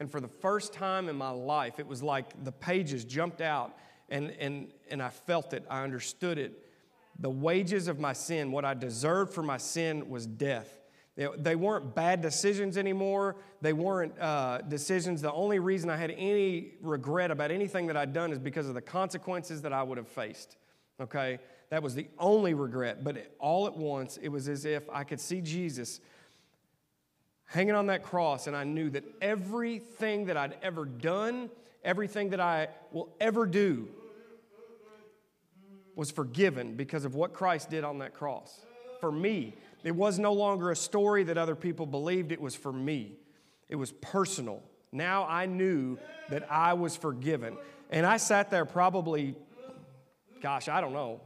And 0.00 0.10
for 0.10 0.20
the 0.20 0.28
first 0.28 0.72
time 0.72 1.08
in 1.08 1.16
my 1.16 1.30
life, 1.30 1.78
it 1.78 1.86
was 1.86 2.02
like 2.02 2.44
the 2.44 2.52
pages 2.52 3.04
jumped 3.04 3.40
out 3.40 3.76
and, 4.08 4.30
and, 4.38 4.68
and 4.90 5.02
I 5.02 5.08
felt 5.08 5.52
it, 5.52 5.64
I 5.70 5.82
understood 5.82 6.38
it 6.38 6.66
the 7.18 7.30
wages 7.30 7.88
of 7.88 7.98
my 7.98 8.12
sin, 8.12 8.50
what 8.50 8.64
I 8.64 8.74
deserved 8.74 9.32
for 9.32 9.42
my 9.42 9.58
sin, 9.58 10.08
was 10.08 10.26
death. 10.26 10.78
They 11.14 11.56
weren't 11.56 11.94
bad 11.94 12.22
decisions 12.22 12.78
anymore. 12.78 13.36
They 13.60 13.74
weren't 13.74 14.18
uh, 14.18 14.62
decisions. 14.62 15.20
The 15.20 15.32
only 15.32 15.58
reason 15.58 15.90
I 15.90 15.96
had 15.96 16.10
any 16.10 16.72
regret 16.80 17.30
about 17.30 17.50
anything 17.50 17.86
that 17.88 17.98
I'd 17.98 18.14
done 18.14 18.32
is 18.32 18.38
because 18.38 18.66
of 18.66 18.74
the 18.74 18.80
consequences 18.80 19.60
that 19.62 19.74
I 19.74 19.82
would 19.82 19.98
have 19.98 20.08
faced. 20.08 20.56
Okay? 20.98 21.38
That 21.68 21.82
was 21.82 21.94
the 21.94 22.08
only 22.18 22.54
regret. 22.54 23.04
But 23.04 23.30
all 23.38 23.66
at 23.66 23.76
once, 23.76 24.16
it 24.16 24.30
was 24.30 24.48
as 24.48 24.64
if 24.64 24.88
I 24.90 25.04
could 25.04 25.20
see 25.20 25.42
Jesus 25.42 26.00
hanging 27.44 27.74
on 27.74 27.88
that 27.88 28.02
cross, 28.02 28.46
and 28.46 28.56
I 28.56 28.64
knew 28.64 28.88
that 28.90 29.04
everything 29.20 30.26
that 30.26 30.38
I'd 30.38 30.56
ever 30.62 30.86
done, 30.86 31.50
everything 31.84 32.30
that 32.30 32.40
I 32.40 32.68
will 32.90 33.14
ever 33.20 33.44
do, 33.44 33.88
was 35.94 36.10
forgiven 36.10 36.74
because 36.74 37.04
of 37.04 37.14
what 37.14 37.32
Christ 37.32 37.70
did 37.70 37.84
on 37.84 37.98
that 37.98 38.14
cross. 38.14 38.64
For 39.00 39.12
me, 39.12 39.54
it 39.84 39.94
was 39.94 40.18
no 40.18 40.32
longer 40.32 40.70
a 40.70 40.76
story 40.76 41.24
that 41.24 41.36
other 41.36 41.56
people 41.56 41.86
believed, 41.86 42.32
it 42.32 42.40
was 42.40 42.54
for 42.54 42.72
me. 42.72 43.16
It 43.68 43.76
was 43.76 43.92
personal. 43.92 44.62
Now 44.92 45.26
I 45.26 45.46
knew 45.46 45.98
that 46.30 46.50
I 46.50 46.74
was 46.74 46.96
forgiven. 46.96 47.56
And 47.90 48.06
I 48.06 48.16
sat 48.16 48.50
there 48.50 48.64
probably, 48.64 49.34
gosh, 50.40 50.68
I 50.68 50.80
don't 50.80 50.92
know, 50.92 51.20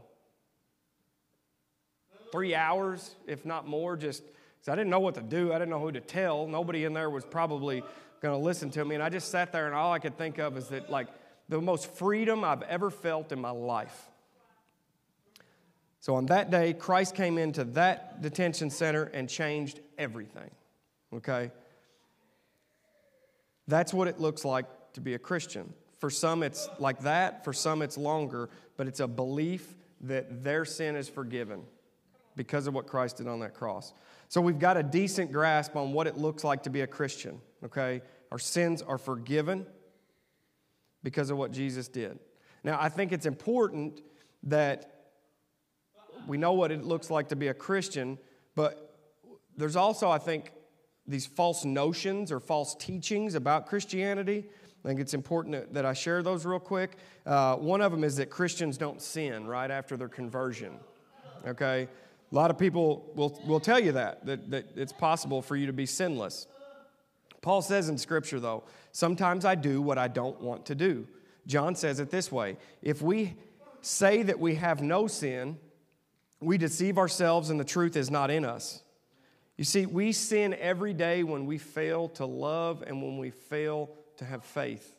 three 2.32 2.54
hours, 2.54 3.14
if 3.26 3.44
not 3.44 3.66
more, 3.66 3.96
just 3.96 4.22
I 4.68 4.74
didn't 4.74 4.90
know 4.90 4.98
what 4.98 5.14
to 5.14 5.22
do. 5.22 5.52
I 5.52 5.58
didn't 5.58 5.70
know 5.70 5.78
who 5.78 5.92
to 5.92 6.00
tell. 6.00 6.48
Nobody 6.48 6.84
in 6.84 6.92
there 6.92 7.08
was 7.08 7.24
probably 7.24 7.84
going 8.20 8.36
to 8.36 8.44
listen 8.44 8.68
to 8.70 8.84
me. 8.84 8.96
And 8.96 9.04
I 9.04 9.08
just 9.08 9.30
sat 9.30 9.52
there, 9.52 9.66
and 9.66 9.74
all 9.74 9.92
I 9.92 10.00
could 10.00 10.18
think 10.18 10.38
of 10.38 10.56
is 10.56 10.68
that, 10.68 10.90
like, 10.90 11.06
the 11.48 11.60
most 11.60 11.88
freedom 11.94 12.42
I've 12.42 12.62
ever 12.62 12.90
felt 12.90 13.30
in 13.30 13.40
my 13.40 13.50
life 13.50 14.08
so 16.00 16.14
on 16.14 16.26
that 16.26 16.50
day, 16.50 16.72
Christ 16.72 17.14
came 17.14 17.38
into 17.38 17.64
that 17.64 18.22
detention 18.22 18.70
center 18.70 19.04
and 19.04 19.28
changed 19.28 19.80
everything. 19.98 20.50
Okay? 21.12 21.50
That's 23.66 23.92
what 23.92 24.08
it 24.08 24.20
looks 24.20 24.44
like 24.44 24.66
to 24.92 25.00
be 25.00 25.14
a 25.14 25.18
Christian. 25.18 25.72
For 25.98 26.10
some, 26.10 26.42
it's 26.42 26.68
like 26.78 27.00
that. 27.00 27.44
For 27.44 27.52
some, 27.52 27.82
it's 27.82 27.98
longer. 27.98 28.48
But 28.76 28.86
it's 28.86 29.00
a 29.00 29.08
belief 29.08 29.74
that 30.02 30.44
their 30.44 30.64
sin 30.64 30.94
is 30.94 31.08
forgiven 31.08 31.62
because 32.36 32.66
of 32.66 32.74
what 32.74 32.86
Christ 32.86 33.16
did 33.16 33.26
on 33.26 33.40
that 33.40 33.54
cross. 33.54 33.92
So 34.28 34.40
we've 34.40 34.58
got 34.58 34.76
a 34.76 34.82
decent 34.82 35.32
grasp 35.32 35.74
on 35.74 35.92
what 35.92 36.06
it 36.06 36.16
looks 36.16 36.44
like 36.44 36.64
to 36.64 36.70
be 36.70 36.82
a 36.82 36.86
Christian. 36.86 37.40
Okay? 37.64 38.02
Our 38.30 38.38
sins 38.38 38.82
are 38.82 38.98
forgiven 38.98 39.66
because 41.02 41.30
of 41.30 41.38
what 41.38 41.50
Jesus 41.50 41.88
did. 41.88 42.18
Now, 42.62 42.78
I 42.80 42.88
think 42.90 43.12
it's 43.12 43.26
important 43.26 44.02
that 44.44 44.95
we 46.26 46.36
know 46.36 46.52
what 46.52 46.72
it 46.72 46.84
looks 46.84 47.10
like 47.10 47.28
to 47.28 47.36
be 47.36 47.48
a 47.48 47.54
Christian, 47.54 48.18
but 48.54 48.94
there's 49.56 49.76
also, 49.76 50.10
I 50.10 50.18
think, 50.18 50.52
these 51.06 51.26
false 51.26 51.64
notions 51.64 52.32
or 52.32 52.40
false 52.40 52.74
teachings 52.74 53.34
about 53.34 53.66
Christianity. 53.66 54.44
I 54.84 54.88
think 54.88 55.00
it's 55.00 55.14
important 55.14 55.72
that 55.74 55.84
I 55.84 55.92
share 55.92 56.22
those 56.22 56.44
real 56.44 56.58
quick. 56.58 56.96
Uh, 57.24 57.56
one 57.56 57.80
of 57.80 57.92
them 57.92 58.04
is 58.04 58.16
that 58.16 58.30
Christians 58.30 58.76
don't 58.76 59.00
sin 59.00 59.46
right 59.46 59.70
after 59.70 59.96
their 59.96 60.08
conversion. 60.08 60.72
Okay? 61.46 61.88
A 62.30 62.34
lot 62.34 62.50
of 62.50 62.58
people 62.58 63.10
will, 63.14 63.40
will 63.46 63.60
tell 63.60 63.78
you 63.78 63.92
that, 63.92 64.26
that, 64.26 64.50
that 64.50 64.76
it's 64.76 64.92
possible 64.92 65.42
for 65.42 65.56
you 65.56 65.66
to 65.66 65.72
be 65.72 65.86
sinless. 65.86 66.46
Paul 67.40 67.62
says 67.62 67.88
in 67.88 67.98
Scripture, 67.98 68.40
though, 68.40 68.64
sometimes 68.90 69.44
I 69.44 69.54
do 69.54 69.80
what 69.80 69.98
I 69.98 70.08
don't 70.08 70.40
want 70.40 70.66
to 70.66 70.74
do. 70.74 71.06
John 71.46 71.76
says 71.76 72.00
it 72.00 72.10
this 72.10 72.32
way 72.32 72.56
If 72.82 73.00
we 73.00 73.34
say 73.80 74.22
that 74.24 74.40
we 74.40 74.56
have 74.56 74.82
no 74.82 75.06
sin, 75.06 75.58
we 76.40 76.58
deceive 76.58 76.98
ourselves 76.98 77.50
and 77.50 77.58
the 77.58 77.64
truth 77.64 77.96
is 77.96 78.10
not 78.10 78.30
in 78.30 78.44
us. 78.44 78.82
You 79.56 79.64
see, 79.64 79.86
we 79.86 80.12
sin 80.12 80.54
every 80.60 80.92
day 80.92 81.22
when 81.22 81.46
we 81.46 81.56
fail 81.56 82.08
to 82.10 82.26
love 82.26 82.82
and 82.86 83.02
when 83.02 83.16
we 83.16 83.30
fail 83.30 83.90
to 84.18 84.24
have 84.24 84.44
faith. 84.44 84.96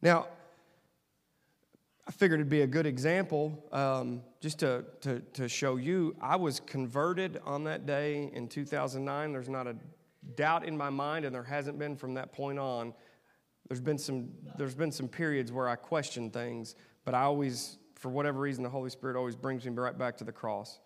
Now, 0.00 0.28
I 2.06 2.12
figured 2.12 2.38
it'd 2.38 2.48
be 2.48 2.60
a 2.60 2.66
good 2.68 2.86
example 2.86 3.64
um, 3.72 4.22
just 4.40 4.60
to, 4.60 4.84
to, 5.00 5.20
to 5.32 5.48
show 5.48 5.76
you. 5.76 6.14
I 6.20 6.36
was 6.36 6.60
converted 6.60 7.40
on 7.44 7.64
that 7.64 7.84
day 7.84 8.30
in 8.32 8.46
2009. 8.46 9.32
There's 9.32 9.48
not 9.48 9.66
a 9.66 9.74
doubt 10.36 10.64
in 10.64 10.76
my 10.76 10.90
mind, 10.90 11.24
and 11.24 11.34
there 11.34 11.42
hasn't 11.42 11.78
been 11.80 11.96
from 11.96 12.14
that 12.14 12.32
point 12.32 12.60
on. 12.60 12.94
There's 13.68 13.80
been 13.80 13.98
some, 13.98 14.28
there's 14.56 14.76
been 14.76 14.92
some 14.92 15.08
periods 15.08 15.50
where 15.50 15.68
I 15.68 15.74
question 15.74 16.30
things, 16.30 16.76
but 17.04 17.14
I 17.14 17.22
always, 17.22 17.78
for 17.96 18.08
whatever 18.08 18.40
reason, 18.40 18.62
the 18.62 18.70
Holy 18.70 18.90
Spirit 18.90 19.16
always 19.16 19.36
brings 19.36 19.64
me 19.64 19.72
right 19.72 19.96
back 19.96 20.16
to 20.18 20.24
the 20.24 20.32
cross 20.32 20.78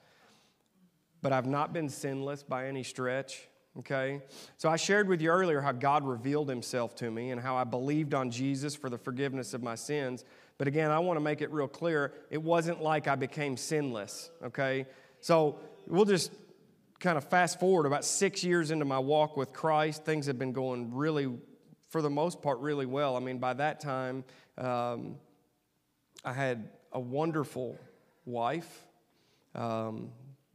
but 1.22 1.32
I've 1.32 1.46
not 1.46 1.72
been 1.72 1.88
sinless 1.88 2.42
by 2.42 2.66
any 2.66 2.82
stretch. 2.82 3.46
Okay? 3.78 4.22
So 4.56 4.68
I 4.68 4.76
shared 4.76 5.08
with 5.08 5.20
you 5.20 5.30
earlier 5.30 5.60
how 5.60 5.72
God 5.72 6.04
revealed 6.04 6.48
himself 6.48 6.94
to 6.96 7.10
me 7.10 7.30
and 7.30 7.40
how 7.40 7.56
I 7.56 7.64
believed 7.64 8.14
on 8.14 8.30
Jesus 8.30 8.74
for 8.74 8.90
the 8.90 8.98
forgiveness 8.98 9.54
of 9.54 9.62
my 9.62 9.74
sins. 9.74 10.24
But 10.58 10.66
again, 10.66 10.90
I 10.90 10.98
want 10.98 11.16
to 11.16 11.20
make 11.20 11.40
it 11.40 11.50
real 11.52 11.68
clear 11.68 12.12
it 12.30 12.42
wasn't 12.42 12.82
like 12.82 13.06
I 13.06 13.14
became 13.14 13.56
sinless. 13.56 14.30
Okay? 14.42 14.86
So 15.20 15.60
we'll 15.86 16.04
just 16.04 16.32
kind 16.98 17.16
of 17.16 17.24
fast 17.24 17.60
forward 17.60 17.86
about 17.86 18.04
six 18.04 18.42
years 18.42 18.70
into 18.70 18.84
my 18.84 18.98
walk 18.98 19.36
with 19.36 19.52
Christ. 19.52 20.04
Things 20.04 20.26
have 20.26 20.38
been 20.38 20.52
going 20.52 20.92
really, 20.94 21.30
for 21.88 22.02
the 22.02 22.10
most 22.10 22.42
part, 22.42 22.58
really 22.58 22.86
well. 22.86 23.16
I 23.16 23.20
mean, 23.20 23.38
by 23.38 23.54
that 23.54 23.80
time, 23.80 24.24
um, 24.58 25.16
I 26.24 26.32
had 26.32 26.68
a 26.92 27.00
wonderful 27.00 27.78
wife. 28.24 28.86
Um, 29.54 30.10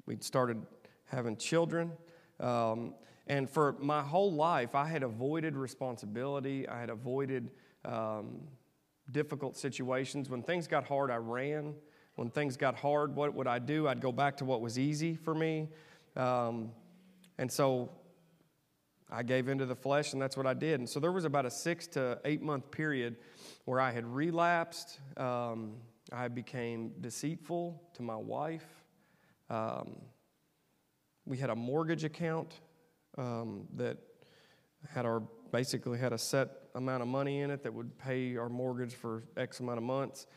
We'd 0.06 0.24
started 0.24 0.62
having 1.06 1.36
children. 1.38 1.92
Um, 2.40 2.94
and 3.28 3.50
for 3.50 3.76
my 3.80 4.02
whole 4.04 4.32
life, 4.32 4.76
I 4.76 4.86
had 4.86 5.02
avoided 5.02 5.56
responsibility. 5.56 6.68
I 6.68 6.80
had 6.80 6.92
avoided 6.92 7.50
um, 7.84 8.42
difficult 9.12 9.58
situations. 9.58 10.30
When 10.30 10.44
things 10.44 10.68
got 10.68 10.88
hard, 10.88 11.10
I 11.10 11.16
ran. 11.16 11.74
When 12.16 12.30
things 12.30 12.56
got 12.56 12.76
hard, 12.76 13.16
what 13.16 13.34
would 13.34 13.48
I 13.48 13.60
do? 13.60 13.88
I'd 13.88 14.00
go 14.00 14.12
back 14.12 14.38
to 14.38 14.46
what 14.46 14.62
was 14.62 14.78
easy 14.78 15.16
for 15.16 15.34
me. 15.34 15.70
Um, 16.16 16.72
and 17.40 17.52
so 17.52 17.90
I 19.12 19.24
gave 19.24 19.50
into 19.50 19.66
the 19.66 19.76
flesh, 19.76 20.14
and 20.14 20.22
that's 20.22 20.38
what 20.38 20.46
I 20.46 20.54
did. 20.54 20.80
And 20.80 20.88
so 20.88 21.00
there 21.00 21.12
was 21.12 21.26
about 21.26 21.46
a 21.46 21.52
six 21.52 21.88
to 21.88 22.20
eight 22.26 22.42
month 22.44 22.70
period 22.70 23.18
where 23.66 23.82
I 23.82 23.92
had 23.92 24.06
relapsed. 24.06 25.00
Um, 25.18 25.74
I 26.12 26.28
became 26.28 26.94
deceitful 27.02 27.82
to 27.96 28.04
my 28.04 28.16
wife. 28.16 28.68
Um, 29.50 30.02
we 31.26 31.38
had 31.38 31.50
a 31.50 31.56
mortgage 31.56 32.04
account 32.04 32.60
um, 33.18 33.68
that 33.76 33.98
had 34.94 35.06
our 35.06 35.24
basically 35.52 35.98
had 35.98 36.14
a 36.14 36.18
set 36.18 36.50
amount 36.76 37.02
of 37.02 37.08
money 37.08 37.40
in 37.42 37.50
it 37.50 37.64
that 37.64 37.74
would 37.74 37.98
pay 37.98 38.36
our 38.36 38.50
mortgage 38.50 38.94
for 38.94 39.24
X 39.38 39.60
amount 39.60 39.78
of 39.78 39.84
months. 39.84 40.28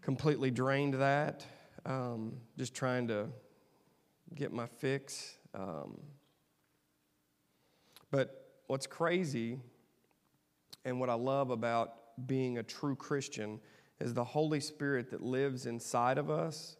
Completely 0.00 0.50
drained 0.50 0.94
that, 0.94 1.46
um, 1.86 2.34
just 2.58 2.74
trying 2.74 3.06
to 3.08 3.28
get 4.34 4.52
my 4.52 4.66
fix. 4.66 5.38
Um, 5.54 6.00
but 8.10 8.48
what's 8.66 8.86
crazy 8.86 9.58
and 10.84 10.98
what 10.98 11.08
I 11.08 11.14
love 11.14 11.50
about 11.50 11.94
being 12.26 12.58
a 12.58 12.62
true 12.62 12.96
Christian 12.96 13.60
is 14.02 14.14
the 14.14 14.24
Holy 14.24 14.60
Spirit 14.60 15.10
that 15.12 15.22
lives 15.22 15.66
inside 15.66 16.18
of 16.18 16.28
us 16.28 16.76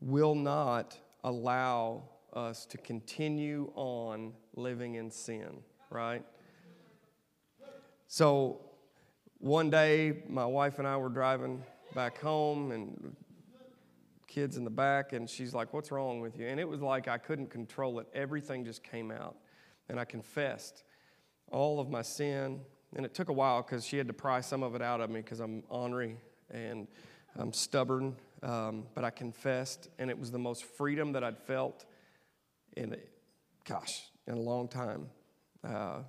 will 0.00 0.34
not 0.34 0.96
allow 1.22 2.02
us 2.32 2.64
to 2.66 2.78
continue 2.78 3.70
on 3.74 4.32
living 4.54 4.94
in 4.94 5.10
sin, 5.10 5.58
right? 5.90 6.24
So 8.06 8.60
one 9.38 9.68
day, 9.68 10.22
my 10.26 10.46
wife 10.46 10.78
and 10.78 10.88
I 10.88 10.96
were 10.96 11.10
driving 11.10 11.62
back 11.94 12.18
home, 12.18 12.72
and 12.72 13.14
kids 14.26 14.56
in 14.56 14.64
the 14.64 14.70
back, 14.70 15.12
and 15.12 15.28
she's 15.28 15.52
like, 15.52 15.74
What's 15.74 15.90
wrong 15.90 16.20
with 16.20 16.38
you? 16.38 16.46
And 16.46 16.58
it 16.58 16.68
was 16.68 16.80
like 16.80 17.08
I 17.08 17.18
couldn't 17.18 17.50
control 17.50 17.98
it. 17.98 18.06
Everything 18.14 18.64
just 18.64 18.82
came 18.82 19.10
out. 19.10 19.36
And 19.90 19.98
I 20.00 20.04
confessed 20.04 20.84
all 21.50 21.80
of 21.80 21.88
my 21.90 22.02
sin. 22.02 22.60
And 22.96 23.04
it 23.04 23.14
took 23.14 23.28
a 23.28 23.32
while 23.32 23.62
because 23.62 23.84
she 23.84 23.98
had 23.98 24.06
to 24.06 24.12
pry 24.14 24.40
some 24.40 24.62
of 24.62 24.74
it 24.74 24.82
out 24.82 25.00
of 25.00 25.10
me 25.10 25.20
because 25.20 25.40
I'm 25.40 25.62
ornery 25.68 26.16
and 26.50 26.88
I'm 27.36 27.52
stubborn, 27.52 28.16
um, 28.42 28.84
but 28.94 29.04
I 29.04 29.10
confessed, 29.10 29.88
and 29.98 30.10
it 30.10 30.18
was 30.18 30.30
the 30.30 30.38
most 30.38 30.64
freedom 30.64 31.12
that 31.12 31.22
I'd 31.22 31.38
felt 31.38 31.84
in, 32.76 32.96
gosh, 33.64 34.02
in 34.26 34.34
a 34.34 34.40
long 34.40 34.68
time. 34.68 35.08
Uh, 35.62 36.00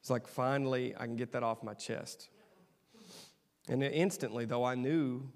it's 0.00 0.10
like 0.10 0.26
finally 0.26 0.94
I 0.96 1.06
can 1.06 1.16
get 1.16 1.32
that 1.32 1.42
off 1.42 1.62
my 1.62 1.74
chest. 1.74 2.28
And 3.68 3.82
instantly, 3.82 4.44
though, 4.44 4.64
I 4.64 4.76
knew 4.76 5.28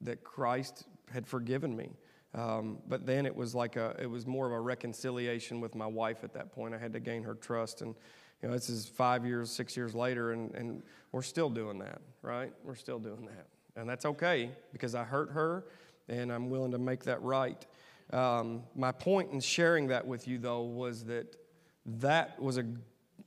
that 0.00 0.24
Christ 0.24 0.84
had 1.12 1.26
forgiven 1.26 1.76
me. 1.76 1.90
Um, 2.34 2.78
but 2.88 3.06
then 3.06 3.24
it 3.24 3.34
was 3.34 3.54
like 3.54 3.76
a, 3.76 3.96
it 3.98 4.06
was 4.06 4.26
more 4.26 4.46
of 4.46 4.52
a 4.52 4.60
reconciliation 4.60 5.60
with 5.60 5.74
my 5.74 5.86
wife 5.86 6.24
at 6.24 6.34
that 6.34 6.52
point. 6.52 6.74
I 6.74 6.78
had 6.78 6.92
to 6.92 7.00
gain 7.00 7.22
her 7.22 7.34
trust, 7.34 7.80
and 7.80 7.94
you 8.42 8.48
know, 8.48 8.54
this 8.54 8.68
is 8.68 8.86
five 8.86 9.24
years, 9.24 9.50
six 9.50 9.76
years 9.76 9.94
later, 9.94 10.32
and, 10.32 10.54
and 10.54 10.82
we're 11.12 11.22
still 11.22 11.48
doing 11.48 11.78
that, 11.78 12.00
right? 12.20 12.52
We're 12.62 12.74
still 12.74 12.98
doing 12.98 13.24
that. 13.26 13.46
And 13.76 13.88
that's 13.88 14.06
okay 14.06 14.50
because 14.72 14.94
I 14.94 15.04
hurt 15.04 15.30
her 15.32 15.66
and 16.08 16.32
I'm 16.32 16.48
willing 16.48 16.72
to 16.72 16.78
make 16.78 17.04
that 17.04 17.22
right. 17.22 17.64
Um, 18.12 18.62
my 18.74 18.92
point 18.92 19.32
in 19.32 19.40
sharing 19.40 19.88
that 19.88 20.06
with 20.06 20.28
you, 20.28 20.38
though, 20.38 20.62
was 20.62 21.04
that 21.04 21.36
that 21.84 22.40
was 22.40 22.58
a 22.58 22.64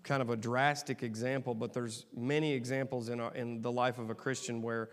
kind 0.03 0.21
of 0.21 0.29
a 0.29 0.35
drastic 0.35 1.03
example, 1.03 1.53
but 1.53 1.73
there's 1.73 2.05
many 2.15 2.53
examples 2.53 3.09
in, 3.09 3.19
our, 3.19 3.33
in 3.35 3.62
the 3.62 3.71
life 3.71 3.99
of 3.99 4.09
a 4.09 4.15
Christian 4.15 4.62
where 4.62 4.89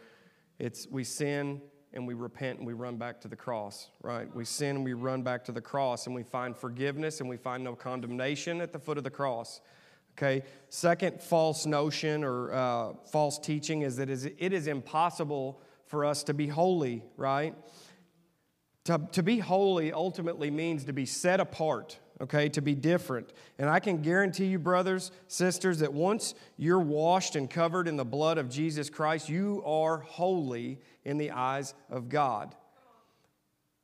it's 0.59 0.87
we 0.91 1.05
sin 1.05 1.61
and 1.93 2.07
we 2.07 2.15
repent 2.15 2.59
and 2.59 2.67
we 2.67 2.73
run 2.73 2.97
back 2.97 3.21
to 3.21 3.29
the 3.29 3.37
cross, 3.37 3.89
right? 4.03 4.35
We 4.35 4.45
sin 4.45 4.77
and 4.77 4.85
we 4.85 4.95
run 4.95 5.23
back 5.23 5.45
to 5.45 5.53
the 5.53 5.61
cross 5.61 6.07
and 6.07 6.15
we 6.15 6.23
find 6.23 6.57
forgiveness 6.57 7.21
and 7.21 7.29
we 7.29 7.37
find 7.37 7.63
no 7.63 7.75
condemnation 7.75 8.61
at 8.61 8.73
the 8.73 8.79
foot 8.79 8.99
of 8.99 9.05
the 9.05 9.11
cross. 9.11 9.61
Okay. 10.17 10.45
Second 10.71 11.21
false 11.21 11.67
notion 11.67 12.25
or 12.25 12.53
uh, 12.53 12.93
false 13.13 13.39
teaching 13.39 13.83
is 13.83 13.97
that 13.97 14.09
it 14.09 14.53
is 14.53 14.67
impossible 14.67 15.61
for 15.85 16.07
us 16.07 16.23
to 16.25 16.35
be 16.35 16.47
holy, 16.47 17.05
right? 17.19 17.55
To, 18.85 19.07
to 19.13 19.23
be 19.23 19.39
holy 19.39 19.93
ultimately 19.93 20.51
means 20.51 20.85
to 20.85 20.95
be 20.95 21.05
set 21.05 21.39
apart, 21.39 21.99
okay, 22.21 22.49
to 22.51 22.63
be 22.63 22.75
different. 22.75 23.33
And 23.59 23.69
I 23.69 23.79
can 23.79 24.01
guarantee 24.01 24.47
you, 24.47 24.59
brothers, 24.59 25.11
sisters, 25.29 25.81
that 25.81 25.93
once 25.93 26.35
you're 26.57 26.81
washed 26.81 27.37
and 27.37 27.51
covered 27.51 27.87
in 27.87 27.97
the 27.97 28.05
blood 28.05 28.39
of 28.39 28.49
Jesus 28.49 28.89
Christ, 28.89 29.29
you 29.29 29.63
are 29.67 29.99
holy 29.99 30.81
in 31.05 31.19
the 31.19 31.33
eyes 31.33 31.75
of 31.91 32.09
God. 32.09 32.55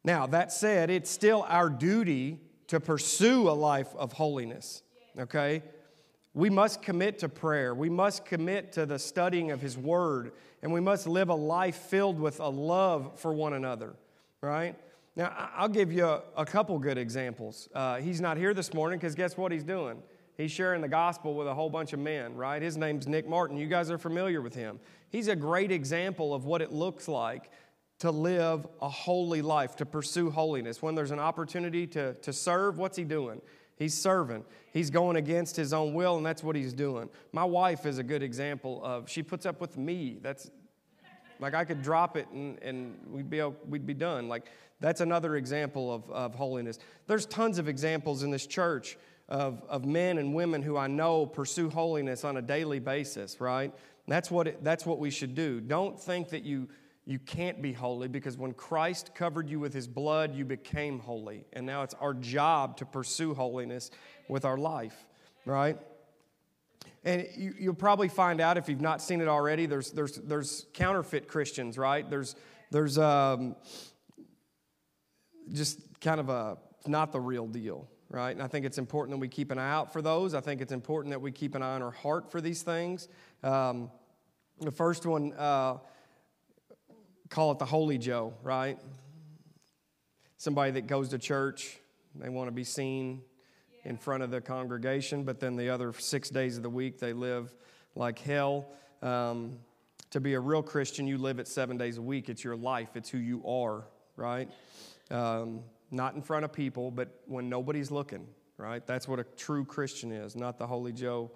Now, 0.02 0.26
that 0.28 0.50
said, 0.50 0.88
it's 0.88 1.10
still 1.10 1.44
our 1.46 1.68
duty 1.68 2.40
to 2.68 2.80
pursue 2.80 3.50
a 3.50 3.52
life 3.52 3.94
of 3.96 4.12
holiness, 4.12 4.82
okay? 5.18 5.62
We 6.34 6.48
must 6.48 6.82
commit 6.82 7.18
to 7.20 7.28
prayer. 7.28 7.74
We 7.74 7.90
must 7.90 8.24
commit 8.24 8.72
to 8.72 8.86
the 8.86 8.98
studying 8.98 9.50
of 9.50 9.60
His 9.60 9.76
Word. 9.76 10.32
And 10.62 10.72
we 10.72 10.80
must 10.80 11.06
live 11.06 11.28
a 11.28 11.34
life 11.34 11.76
filled 11.76 12.18
with 12.18 12.40
a 12.40 12.48
love 12.48 13.18
for 13.18 13.32
one 13.32 13.52
another, 13.52 13.94
right? 14.40 14.76
Now, 15.14 15.50
I'll 15.54 15.68
give 15.68 15.92
you 15.92 16.06
a, 16.06 16.22
a 16.36 16.46
couple 16.46 16.78
good 16.78 16.96
examples. 16.96 17.68
Uh, 17.74 17.96
he's 17.96 18.20
not 18.20 18.36
here 18.38 18.54
this 18.54 18.72
morning 18.72 18.98
because 18.98 19.14
guess 19.14 19.36
what 19.36 19.52
he's 19.52 19.64
doing? 19.64 20.02
He's 20.38 20.50
sharing 20.50 20.80
the 20.80 20.88
gospel 20.88 21.34
with 21.34 21.46
a 21.46 21.54
whole 21.54 21.68
bunch 21.68 21.92
of 21.92 21.98
men, 21.98 22.34
right? 22.34 22.62
His 22.62 22.78
name's 22.78 23.06
Nick 23.06 23.28
Martin. 23.28 23.58
You 23.58 23.66
guys 23.66 23.90
are 23.90 23.98
familiar 23.98 24.40
with 24.40 24.54
him. 24.54 24.80
He's 25.10 25.28
a 25.28 25.36
great 25.36 25.70
example 25.70 26.32
of 26.32 26.46
what 26.46 26.62
it 26.62 26.72
looks 26.72 27.08
like 27.08 27.50
to 27.98 28.10
live 28.10 28.66
a 28.80 28.88
holy 28.88 29.42
life, 29.42 29.76
to 29.76 29.86
pursue 29.86 30.30
holiness. 30.30 30.80
When 30.80 30.94
there's 30.94 31.10
an 31.10 31.20
opportunity 31.20 31.86
to, 31.88 32.14
to 32.14 32.32
serve, 32.32 32.78
what's 32.78 32.96
he 32.96 33.04
doing? 33.04 33.42
He's 33.82 33.94
serving. 33.94 34.44
He's 34.72 34.90
going 34.90 35.16
against 35.16 35.56
his 35.56 35.72
own 35.72 35.92
will, 35.92 36.16
and 36.16 36.24
that's 36.24 36.42
what 36.42 36.56
he's 36.56 36.72
doing. 36.72 37.10
My 37.32 37.44
wife 37.44 37.84
is 37.84 37.98
a 37.98 38.02
good 38.02 38.22
example 38.22 38.80
of, 38.84 39.10
she 39.10 39.22
puts 39.22 39.44
up 39.44 39.60
with 39.60 39.76
me. 39.76 40.18
That's, 40.22 40.50
Like 41.40 41.54
I 41.54 41.64
could 41.64 41.82
drop 41.82 42.16
it 42.16 42.28
and, 42.30 42.58
and 42.62 42.96
we'd, 43.10 43.28
be, 43.28 43.42
we'd 43.68 43.84
be 43.84 43.94
done. 43.94 44.28
Like 44.28 44.46
that's 44.80 45.00
another 45.00 45.34
example 45.36 45.92
of, 45.92 46.08
of 46.10 46.34
holiness. 46.36 46.78
There's 47.08 47.26
tons 47.26 47.58
of 47.58 47.68
examples 47.68 48.22
in 48.22 48.30
this 48.30 48.46
church 48.46 48.96
of, 49.28 49.62
of 49.68 49.84
men 49.84 50.18
and 50.18 50.32
women 50.34 50.62
who 50.62 50.76
I 50.76 50.86
know 50.86 51.26
pursue 51.26 51.68
holiness 51.68 52.24
on 52.24 52.36
a 52.36 52.42
daily 52.42 52.78
basis, 52.78 53.40
right? 53.40 53.74
That's 54.06 54.30
what, 54.30 54.46
it, 54.46 54.62
that's 54.62 54.86
what 54.86 55.00
we 55.00 55.10
should 55.10 55.34
do. 55.34 55.60
Don't 55.60 55.98
think 55.98 56.28
that 56.28 56.44
you, 56.44 56.68
you 57.04 57.18
can't 57.18 57.60
be 57.60 57.72
holy 57.72 58.08
because 58.08 58.36
when 58.38 58.52
Christ 58.52 59.14
covered 59.14 59.48
you 59.48 59.58
with 59.58 59.74
his 59.74 59.88
blood, 59.88 60.34
you 60.34 60.44
became 60.44 61.00
holy. 61.00 61.44
And 61.52 61.66
now 61.66 61.82
it's 61.82 61.94
our 61.94 62.14
job 62.14 62.76
to 62.76 62.86
pursue 62.86 63.34
holiness 63.34 63.90
with 64.28 64.44
our 64.44 64.56
life, 64.56 65.04
right? 65.44 65.78
And 67.04 67.26
you, 67.36 67.54
will 67.66 67.74
probably 67.74 68.08
find 68.08 68.40
out 68.40 68.56
if 68.56 68.68
you've 68.68 68.80
not 68.80 69.02
seen 69.02 69.20
it 69.20 69.26
already. 69.26 69.66
There's, 69.66 69.90
there's, 69.90 70.16
there's 70.16 70.66
counterfeit 70.74 71.26
Christians, 71.26 71.76
right? 71.76 72.08
There's, 72.08 72.36
there's 72.70 72.98
um, 72.98 73.56
just 75.52 75.80
kind 76.00 76.20
of 76.20 76.28
a 76.28 76.58
not 76.86 77.10
the 77.10 77.20
real 77.20 77.48
deal, 77.48 77.88
right? 78.10 78.30
And 78.30 78.42
I 78.42 78.46
think 78.46 78.64
it's 78.64 78.78
important 78.78 79.16
that 79.16 79.20
we 79.20 79.28
keep 79.28 79.50
an 79.50 79.58
eye 79.58 79.70
out 79.70 79.92
for 79.92 80.02
those. 80.02 80.34
I 80.34 80.40
think 80.40 80.60
it's 80.60 80.72
important 80.72 81.10
that 81.10 81.20
we 81.20 81.32
keep 81.32 81.56
an 81.56 81.62
eye 81.62 81.74
on 81.74 81.82
our 81.82 81.90
heart 81.90 82.30
for 82.30 82.40
these 82.40 82.62
things. 82.62 83.08
Um, 83.42 83.90
the 84.60 84.70
first 84.70 85.04
one, 85.06 85.32
uh, 85.32 85.78
call 87.32 87.50
it 87.50 87.58
the 87.58 87.64
Holy 87.64 87.96
Joe, 87.96 88.34
right? 88.42 88.78
Somebody 90.36 90.72
that 90.72 90.86
goes 90.86 91.08
to 91.08 91.18
church, 91.18 91.78
they 92.14 92.28
want 92.28 92.48
to 92.48 92.52
be 92.52 92.62
seen, 92.62 93.22
in 93.84 93.96
front 93.96 94.22
of 94.22 94.30
the 94.30 94.40
congregation, 94.40 95.24
but 95.24 95.40
then 95.40 95.56
the 95.56 95.70
other 95.70 95.94
six 95.94 96.28
days 96.28 96.58
of 96.58 96.62
the 96.62 96.68
week 96.70 97.00
they 97.00 97.14
live 97.14 97.52
like 97.96 98.18
hell. 98.18 98.66
Um, 99.00 99.58
to 100.10 100.20
be 100.20 100.34
a 100.34 100.40
real 100.40 100.62
Christian, 100.62 101.06
you 101.06 101.16
live 101.16 101.38
it 101.38 101.48
seven 101.48 101.78
days 101.78 101.96
a 101.96 102.02
week. 102.02 102.28
It's 102.28 102.44
your 102.44 102.54
life, 102.54 102.90
it's 102.96 103.08
who 103.08 103.18
you 103.18 103.42
are, 103.46 103.84
right? 104.16 104.48
Um, 105.10 105.60
not 105.90 106.14
in 106.14 106.20
front 106.20 106.44
of 106.44 106.52
people, 106.52 106.90
but 106.90 107.22
when 107.26 107.48
nobody's 107.48 107.90
looking, 107.90 108.26
right? 108.58 108.86
That's 108.86 109.08
what 109.08 109.18
a 109.18 109.24
true 109.24 109.64
Christian 109.64 110.12
is, 110.12 110.36
not 110.36 110.58
the 110.58 110.66
Holy 110.66 110.92
Joe. 110.92 111.30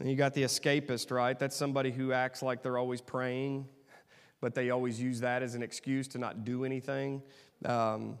And 0.00 0.10
you 0.10 0.16
got 0.16 0.34
the 0.34 0.42
escapist, 0.42 1.12
right? 1.12 1.38
That's 1.38 1.54
somebody 1.54 1.92
who 1.92 2.12
acts 2.12 2.42
like 2.42 2.64
they're 2.64 2.78
always 2.78 3.00
praying, 3.00 3.68
but 4.40 4.54
they 4.54 4.70
always 4.70 5.00
use 5.00 5.20
that 5.20 5.42
as 5.42 5.54
an 5.54 5.62
excuse 5.62 6.08
to 6.08 6.18
not 6.18 6.44
do 6.44 6.64
anything. 6.64 7.22
Um, 7.64 8.18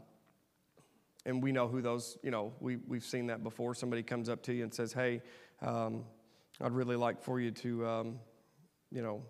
and 1.26 1.42
we 1.42 1.52
know 1.52 1.68
who 1.68 1.82
those, 1.82 2.18
you 2.22 2.30
know, 2.30 2.52
we, 2.60 2.76
we've 2.76 3.04
seen 3.04 3.26
that 3.26 3.42
before. 3.42 3.74
Somebody 3.74 4.02
comes 4.02 4.28
up 4.28 4.42
to 4.44 4.52
you 4.52 4.62
and 4.64 4.72
says, 4.72 4.92
Hey, 4.92 5.22
um, 5.62 6.04
I'd 6.60 6.72
really 6.72 6.96
like 6.96 7.22
for 7.22 7.40
you 7.40 7.50
to, 7.52 7.86
um, 7.86 8.18
you 8.90 9.02
know, 9.02 9.22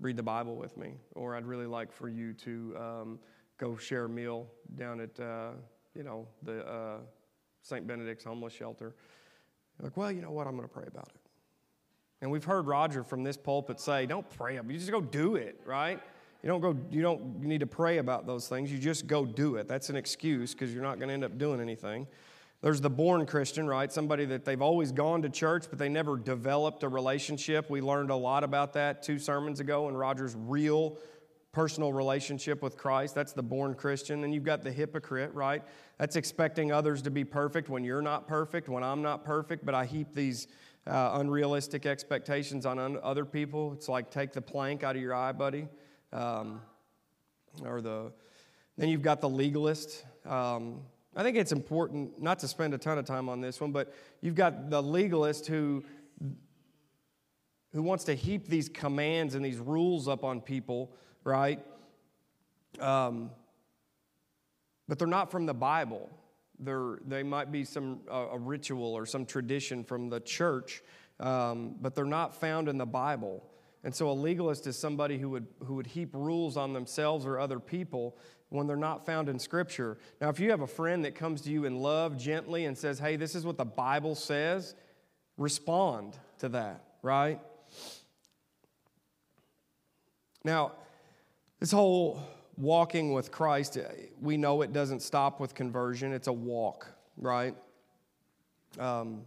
read 0.00 0.16
the 0.16 0.22
Bible 0.22 0.56
with 0.56 0.76
me, 0.76 0.94
or 1.14 1.36
I'd 1.36 1.46
really 1.46 1.66
like 1.66 1.92
for 1.92 2.08
you 2.08 2.32
to 2.34 2.76
um, 2.78 3.18
go 3.58 3.76
share 3.76 4.06
a 4.06 4.08
meal 4.08 4.48
down 4.76 5.00
at, 5.00 5.18
uh, 5.20 5.50
you 5.94 6.02
know, 6.02 6.26
the 6.42 6.66
uh, 6.66 6.98
St. 7.62 7.86
Benedict's 7.86 8.24
homeless 8.24 8.52
shelter. 8.52 8.94
You're 9.78 9.86
like, 9.86 9.96
well, 9.96 10.10
you 10.10 10.20
know 10.20 10.32
what? 10.32 10.46
I'm 10.46 10.56
going 10.56 10.68
to 10.68 10.74
pray 10.74 10.86
about 10.86 11.08
it. 11.14 11.31
And 12.22 12.30
we've 12.30 12.44
heard 12.44 12.66
Roger 12.66 13.02
from 13.02 13.24
this 13.24 13.36
pulpit 13.36 13.80
say, 13.80 14.06
don't 14.06 14.28
pray, 14.30 14.54
you 14.54 14.78
just 14.78 14.90
go 14.90 15.00
do 15.00 15.34
it, 15.34 15.60
right? 15.66 16.00
You 16.42 16.48
don't 16.48 16.60
go, 16.60 16.76
you 16.90 17.02
don't 17.02 17.42
need 17.42 17.60
to 17.60 17.66
pray 17.66 17.98
about 17.98 18.26
those 18.26 18.48
things. 18.48 18.72
You 18.72 18.78
just 18.78 19.06
go 19.06 19.26
do 19.26 19.56
it. 19.56 19.68
That's 19.68 19.90
an 19.90 19.96
excuse 19.96 20.54
because 20.54 20.72
you're 20.72 20.82
not 20.82 20.98
going 20.98 21.08
to 21.08 21.14
end 21.14 21.24
up 21.24 21.36
doing 21.36 21.60
anything. 21.60 22.06
There's 22.62 22.80
the 22.80 22.90
born 22.90 23.26
Christian, 23.26 23.66
right? 23.66 23.92
Somebody 23.92 24.24
that 24.26 24.44
they've 24.44 24.62
always 24.62 24.92
gone 24.92 25.22
to 25.22 25.28
church, 25.28 25.64
but 25.68 25.80
they 25.80 25.88
never 25.88 26.16
developed 26.16 26.84
a 26.84 26.88
relationship. 26.88 27.68
We 27.68 27.80
learned 27.80 28.10
a 28.10 28.16
lot 28.16 28.44
about 28.44 28.72
that 28.74 29.02
two 29.02 29.18
sermons 29.18 29.58
ago 29.58 29.88
in 29.88 29.96
Roger's 29.96 30.36
real 30.36 30.98
personal 31.50 31.92
relationship 31.92 32.62
with 32.62 32.76
Christ. 32.76 33.16
That's 33.16 33.32
the 33.32 33.42
born 33.42 33.74
Christian. 33.74 34.22
And 34.22 34.32
you've 34.32 34.44
got 34.44 34.62
the 34.62 34.70
hypocrite, 34.70 35.34
right? 35.34 35.62
That's 35.98 36.14
expecting 36.14 36.70
others 36.70 37.02
to 37.02 37.10
be 37.10 37.24
perfect 37.24 37.68
when 37.68 37.82
you're 37.84 38.00
not 38.00 38.28
perfect, 38.28 38.68
when 38.68 38.84
I'm 38.84 39.02
not 39.02 39.24
perfect, 39.24 39.66
but 39.66 39.74
I 39.74 39.84
heap 39.84 40.14
these 40.14 40.46
uh, 40.86 41.12
unrealistic 41.14 41.86
expectations 41.86 42.66
on 42.66 42.78
un- 42.78 42.98
other 43.02 43.24
people. 43.24 43.72
It's 43.72 43.88
like 43.88 44.10
take 44.10 44.32
the 44.32 44.42
plank 44.42 44.82
out 44.82 44.96
of 44.96 45.02
your 45.02 45.14
eye, 45.14 45.32
buddy. 45.32 45.68
Um, 46.12 46.60
or 47.64 47.80
the, 47.80 48.12
then 48.76 48.88
you've 48.88 49.02
got 49.02 49.20
the 49.20 49.28
legalist. 49.28 50.04
Um, 50.26 50.80
I 51.14 51.22
think 51.22 51.36
it's 51.36 51.52
important 51.52 52.20
not 52.20 52.38
to 52.40 52.48
spend 52.48 52.74
a 52.74 52.78
ton 52.78 52.98
of 52.98 53.04
time 53.04 53.28
on 53.28 53.40
this 53.40 53.60
one, 53.60 53.70
but 53.70 53.94
you've 54.20 54.34
got 54.34 54.70
the 54.70 54.82
legalist 54.82 55.46
who, 55.46 55.84
who 57.72 57.82
wants 57.82 58.04
to 58.04 58.14
heap 58.14 58.48
these 58.48 58.68
commands 58.68 59.34
and 59.34 59.44
these 59.44 59.58
rules 59.58 60.08
up 60.08 60.24
on 60.24 60.40
people, 60.40 60.90
right? 61.22 61.60
Um, 62.80 63.30
but 64.88 64.98
they're 64.98 65.06
not 65.06 65.30
from 65.30 65.46
the 65.46 65.54
Bible. 65.54 66.10
They're, 66.64 66.98
they 67.06 67.22
might 67.22 67.50
be 67.50 67.64
some 67.64 68.00
uh, 68.10 68.28
a 68.32 68.38
ritual 68.38 68.94
or 68.94 69.04
some 69.06 69.26
tradition 69.26 69.84
from 69.84 70.08
the 70.08 70.20
church, 70.20 70.82
um, 71.20 71.76
but 71.80 71.94
they're 71.94 72.04
not 72.04 72.34
found 72.34 72.68
in 72.68 72.78
the 72.78 72.86
Bible. 72.86 73.44
And 73.84 73.94
so 73.94 74.10
a 74.10 74.12
legalist 74.12 74.66
is 74.66 74.78
somebody 74.78 75.18
who 75.18 75.30
would, 75.30 75.46
who 75.64 75.74
would 75.74 75.88
heap 75.88 76.10
rules 76.14 76.56
on 76.56 76.72
themselves 76.72 77.26
or 77.26 77.40
other 77.40 77.58
people 77.58 78.16
when 78.48 78.66
they're 78.66 78.76
not 78.76 79.04
found 79.04 79.28
in 79.28 79.38
Scripture. 79.38 79.98
Now, 80.20 80.28
if 80.28 80.38
you 80.38 80.50
have 80.50 80.60
a 80.60 80.66
friend 80.66 81.04
that 81.04 81.14
comes 81.14 81.40
to 81.42 81.50
you 81.50 81.64
in 81.64 81.76
love 81.76 82.16
gently 82.16 82.66
and 82.66 82.78
says, 82.78 82.98
hey, 82.98 83.16
this 83.16 83.34
is 83.34 83.44
what 83.44 83.56
the 83.56 83.64
Bible 83.64 84.14
says, 84.14 84.74
respond 85.36 86.16
to 86.38 86.50
that, 86.50 86.84
right? 87.02 87.40
Now, 90.44 90.72
this 91.58 91.72
whole 91.72 92.20
walking 92.56 93.12
with 93.12 93.30
Christ, 93.30 93.78
we 94.20 94.36
know 94.36 94.62
it 94.62 94.72
doesn't 94.72 95.00
stop 95.00 95.40
with 95.40 95.54
conversion, 95.54 96.12
it's 96.12 96.28
a 96.28 96.32
walk, 96.32 96.88
right? 97.16 97.54
Um, 98.78 99.22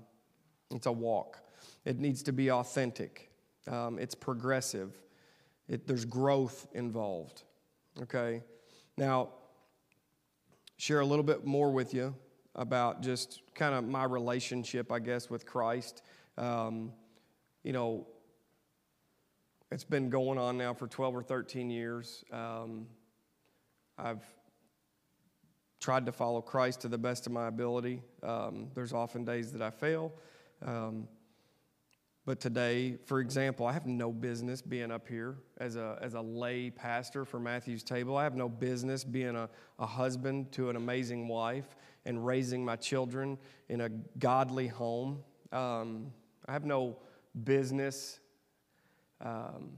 it's 0.72 0.86
a 0.86 0.92
walk. 0.92 1.42
It 1.86 2.00
needs 2.00 2.24
to 2.24 2.34
be 2.34 2.52
authentic. 2.52 3.30
Um, 3.68 4.00
it's 4.00 4.16
progressive. 4.16 4.94
It, 5.68 5.88
there's 5.88 6.06
growth 6.06 6.68
involved. 6.74 7.44
Okay? 8.02 8.42
Now, 8.98 9.30
share 10.78 11.00
a 11.00 11.06
little 11.06 11.24
bit 11.24 11.46
more 11.46 11.72
with 11.72 11.94
you 11.94 12.16
about 12.56 13.02
just 13.02 13.42
kind 13.54 13.76
of 13.76 13.84
my 13.84 14.04
relationship, 14.04 14.92
I 14.92 15.00
guess, 15.00 15.30
with 15.30 15.46
Christ. 15.46 16.02
Um, 16.38 16.92
you 17.64 17.74
know, 17.74 18.08
it's 19.72 19.84
been 19.84 20.10
going 20.10 20.38
on 20.38 20.58
now 20.58 20.74
for 20.74 20.88
12 20.88 21.16
or 21.16 21.24
13 21.24 21.70
years. 21.70 22.24
Um, 22.32 22.88
I've 23.98 24.24
tried 25.80 26.06
to 26.06 26.12
follow 26.12 26.42
Christ 26.42 26.82
to 26.82 26.88
the 26.88 26.98
best 26.98 27.28
of 27.28 27.32
my 27.32 27.48
ability. 27.48 28.02
Um, 28.24 28.70
there's 28.74 28.94
often 28.94 29.24
days 29.24 29.52
that 29.52 29.62
I 29.62 29.70
fail. 29.70 30.14
Um, 30.66 31.08
but 32.26 32.40
today, 32.40 32.98
for 33.06 33.20
example, 33.20 33.68
I 33.68 33.74
have 33.74 33.86
no 33.86 34.12
business 34.12 34.60
being 34.60 34.92
up 34.92 35.08
here 35.08 35.38
as 35.60 35.76
a, 35.76 36.00
as 36.02 36.16
a 36.16 36.22
lay 36.22 36.72
pastor 36.72 37.24
for 37.24 37.40
Matthew's 37.40 37.84
Table. 37.84 38.18
I 38.18 38.24
have 38.24 38.36
no 38.36 38.50
business 38.50 39.04
being 39.04 39.36
a, 39.36 39.48
a 39.78 39.86
husband 39.86 40.52
to 40.54 40.72
an 40.72 40.76
amazing 40.76 41.28
wife 41.28 41.76
and 42.04 42.26
raising 42.26 42.66
my 42.66 42.78
children 42.78 43.38
in 43.70 43.82
a 43.82 43.90
godly 44.18 44.68
home. 44.68 45.20
Um, 45.52 46.12
I 46.48 46.54
have 46.54 46.66
no 46.66 46.98
business 47.44 48.20
um, 49.22 49.74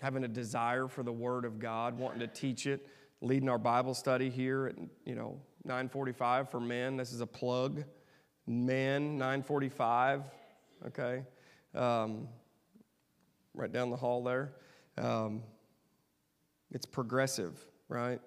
having 0.00 0.24
a 0.24 0.28
desire 0.28 0.88
for 0.88 1.02
the 1.02 1.12
Word 1.12 1.44
of 1.44 1.58
God, 1.58 1.98
wanting 1.98 2.20
to 2.20 2.26
teach 2.26 2.66
it, 2.66 2.86
leading 3.20 3.48
our 3.48 3.58
Bible 3.58 3.94
study 3.94 4.30
here 4.30 4.66
at 4.66 4.76
you 5.04 5.14
know 5.14 5.40
9:45 5.66 6.50
for 6.50 6.60
men. 6.60 6.96
This 6.96 7.12
is 7.12 7.20
a 7.20 7.26
plug. 7.26 7.84
Men 8.46 9.18
9:45 9.18 10.24
okay? 10.86 11.24
Um, 11.74 12.28
right 13.54 13.72
down 13.72 13.90
the 13.90 13.96
hall 13.96 14.22
there. 14.22 14.52
Um, 14.96 15.42
it's 16.70 16.86
progressive, 16.86 17.58
right? 17.88 18.20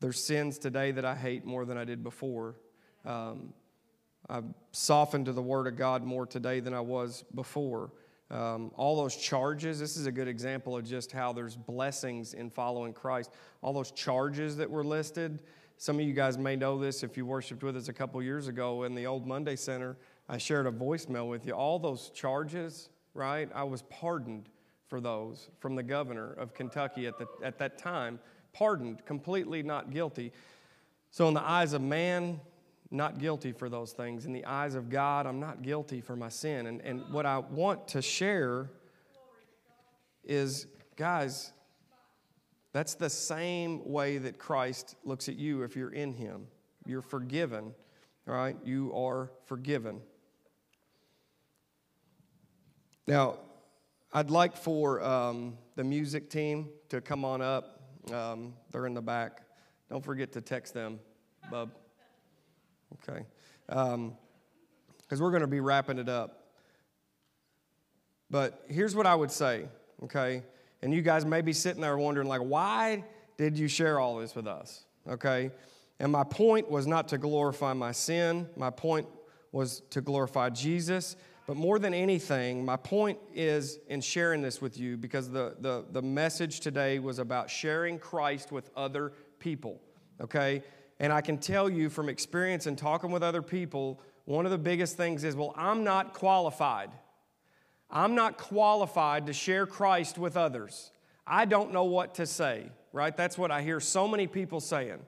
There's 0.00 0.22
sins 0.22 0.58
today 0.58 0.92
that 0.92 1.04
I 1.04 1.14
hate 1.14 1.44
more 1.44 1.64
than 1.64 1.78
I 1.78 1.84
did 1.84 2.02
before. 2.02 2.56
Um, 3.04 3.52
I've 4.28 4.44
softened 4.72 5.26
to 5.26 5.32
the 5.32 5.42
Word 5.42 5.66
of 5.66 5.76
God 5.76 6.04
more 6.04 6.26
today 6.26 6.60
than 6.60 6.74
I 6.74 6.80
was 6.80 7.24
before. 7.34 7.92
Um, 8.30 8.72
all 8.76 8.96
those 8.96 9.16
charges, 9.16 9.78
this 9.78 9.96
is 9.96 10.06
a 10.06 10.12
good 10.12 10.26
example 10.26 10.76
of 10.76 10.84
just 10.84 11.12
how 11.12 11.32
there's 11.32 11.56
blessings 11.56 12.34
in 12.34 12.50
following 12.50 12.92
Christ. 12.92 13.30
All 13.62 13.72
those 13.72 13.92
charges 13.92 14.56
that 14.56 14.68
were 14.68 14.84
listed, 14.84 15.40
some 15.78 16.00
of 16.00 16.06
you 16.06 16.12
guys 16.12 16.36
may 16.36 16.56
know 16.56 16.78
this 16.78 17.02
if 17.02 17.16
you 17.16 17.24
worshiped 17.24 17.62
with 17.62 17.76
us 17.76 17.88
a 17.88 17.92
couple 17.92 18.20
years 18.22 18.48
ago 18.48 18.82
in 18.82 18.94
the 18.94 19.06
old 19.06 19.26
Monday 19.26 19.54
Center. 19.54 19.96
I 20.28 20.38
shared 20.38 20.66
a 20.66 20.72
voicemail 20.72 21.28
with 21.30 21.46
you. 21.46 21.52
All 21.52 21.78
those 21.78 22.10
charges, 22.10 22.88
right? 23.14 23.48
I 23.54 23.62
was 23.62 23.82
pardoned 23.82 24.48
for 24.88 25.00
those 25.00 25.50
from 25.60 25.76
the 25.76 25.82
governor 25.82 26.32
of 26.32 26.54
Kentucky 26.54 27.06
at, 27.06 27.18
the, 27.18 27.26
at 27.44 27.58
that 27.58 27.78
time, 27.78 28.18
pardoned, 28.52 29.04
completely 29.04 29.62
not 29.62 29.90
guilty. 29.90 30.32
So, 31.10 31.28
in 31.28 31.34
the 31.34 31.42
eyes 31.42 31.72
of 31.72 31.82
man, 31.82 32.40
not 32.90 33.18
guilty 33.18 33.52
for 33.52 33.68
those 33.68 33.92
things. 33.92 34.26
In 34.26 34.32
the 34.32 34.44
eyes 34.44 34.74
of 34.74 34.88
God, 34.88 35.26
I'm 35.26 35.40
not 35.40 35.62
guilty 35.62 36.00
for 36.00 36.16
my 36.16 36.28
sin. 36.28 36.66
And, 36.66 36.80
and 36.82 37.02
what 37.10 37.26
I 37.26 37.38
want 37.38 37.88
to 37.88 38.02
share 38.02 38.70
is 40.24 40.66
guys, 40.96 41.52
that's 42.72 42.94
the 42.94 43.10
same 43.10 43.88
way 43.90 44.18
that 44.18 44.38
Christ 44.38 44.96
looks 45.04 45.28
at 45.28 45.36
you 45.36 45.62
if 45.62 45.76
you're 45.76 45.92
in 45.92 46.12
Him. 46.12 46.46
You're 46.86 47.02
forgiven, 47.02 47.74
right? 48.26 48.56
You 48.64 48.92
are 48.94 49.30
forgiven. 49.46 50.00
Now, 53.06 53.38
I'd 54.12 54.30
like 54.30 54.56
for 54.56 55.02
um, 55.02 55.58
the 55.74 55.84
music 55.84 56.30
team 56.30 56.68
to 56.88 57.00
come 57.00 57.24
on 57.24 57.40
up. 57.42 57.82
Um, 58.12 58.54
they're 58.70 58.86
in 58.86 58.94
the 58.94 59.02
back. 59.02 59.42
Don't 59.90 60.04
forget 60.04 60.32
to 60.32 60.40
text 60.40 60.74
them, 60.74 60.98
bub. 61.50 61.70
Okay. 63.02 63.24
Because 63.66 63.94
um, 63.94 64.16
we're 65.18 65.30
going 65.30 65.42
to 65.42 65.46
be 65.46 65.60
wrapping 65.60 65.98
it 65.98 66.08
up. 66.08 66.46
But 68.30 68.64
here's 68.68 68.94
what 68.94 69.06
I 69.06 69.14
would 69.14 69.30
say, 69.30 69.66
okay? 70.04 70.42
And 70.82 70.92
you 70.92 71.02
guys 71.02 71.24
may 71.24 71.42
be 71.42 71.52
sitting 71.52 71.80
there 71.80 71.96
wondering, 71.96 72.28
like, 72.28 72.40
why 72.40 73.04
did 73.36 73.58
you 73.58 73.68
share 73.68 74.00
all 74.00 74.18
this 74.18 74.34
with 74.34 74.46
us, 74.46 74.84
okay? 75.08 75.50
And 76.00 76.10
my 76.10 76.24
point 76.24 76.70
was 76.70 76.86
not 76.86 77.08
to 77.08 77.18
glorify 77.18 77.72
my 77.72 77.92
sin, 77.92 78.48
my 78.56 78.70
point 78.70 79.06
was 79.52 79.80
to 79.90 80.00
glorify 80.00 80.50
Jesus. 80.50 81.16
But 81.46 81.56
more 81.56 81.78
than 81.78 81.94
anything, 81.94 82.64
my 82.64 82.76
point 82.76 83.20
is 83.32 83.78
in 83.88 84.00
sharing 84.00 84.42
this 84.42 84.60
with 84.60 84.76
you 84.76 84.96
because 84.96 85.30
the, 85.30 85.54
the, 85.60 85.84
the 85.92 86.02
message 86.02 86.58
today 86.58 86.98
was 86.98 87.20
about 87.20 87.48
sharing 87.48 88.00
Christ 88.00 88.50
with 88.50 88.68
other 88.76 89.12
people, 89.38 89.80
okay? 90.20 90.64
And 90.98 91.12
I 91.12 91.20
can 91.20 91.38
tell 91.38 91.68
you 91.68 91.90
from 91.90 92.08
experience 92.08 92.66
and 92.66 92.76
talking 92.76 93.10
with 93.10 93.22
other 93.22 93.42
people, 93.42 94.00
one 94.24 94.44
of 94.44 94.50
the 94.50 94.58
biggest 94.58 94.96
things 94.96 95.24
is, 95.24 95.36
well, 95.36 95.52
I'm 95.56 95.84
not 95.84 96.14
qualified. 96.14 96.90
I'm 97.90 98.14
not 98.14 98.38
qualified 98.38 99.26
to 99.26 99.32
share 99.32 99.66
Christ 99.66 100.18
with 100.18 100.36
others. 100.36 100.90
I 101.26 101.44
don't 101.44 101.72
know 101.72 101.84
what 101.84 102.14
to 102.16 102.26
say, 102.26 102.70
right? 102.92 103.16
That's 103.16 103.36
what 103.36 103.50
I 103.50 103.62
hear 103.62 103.78
so 103.78 104.08
many 104.08 104.26
people 104.26 104.60
saying. 104.60 105.00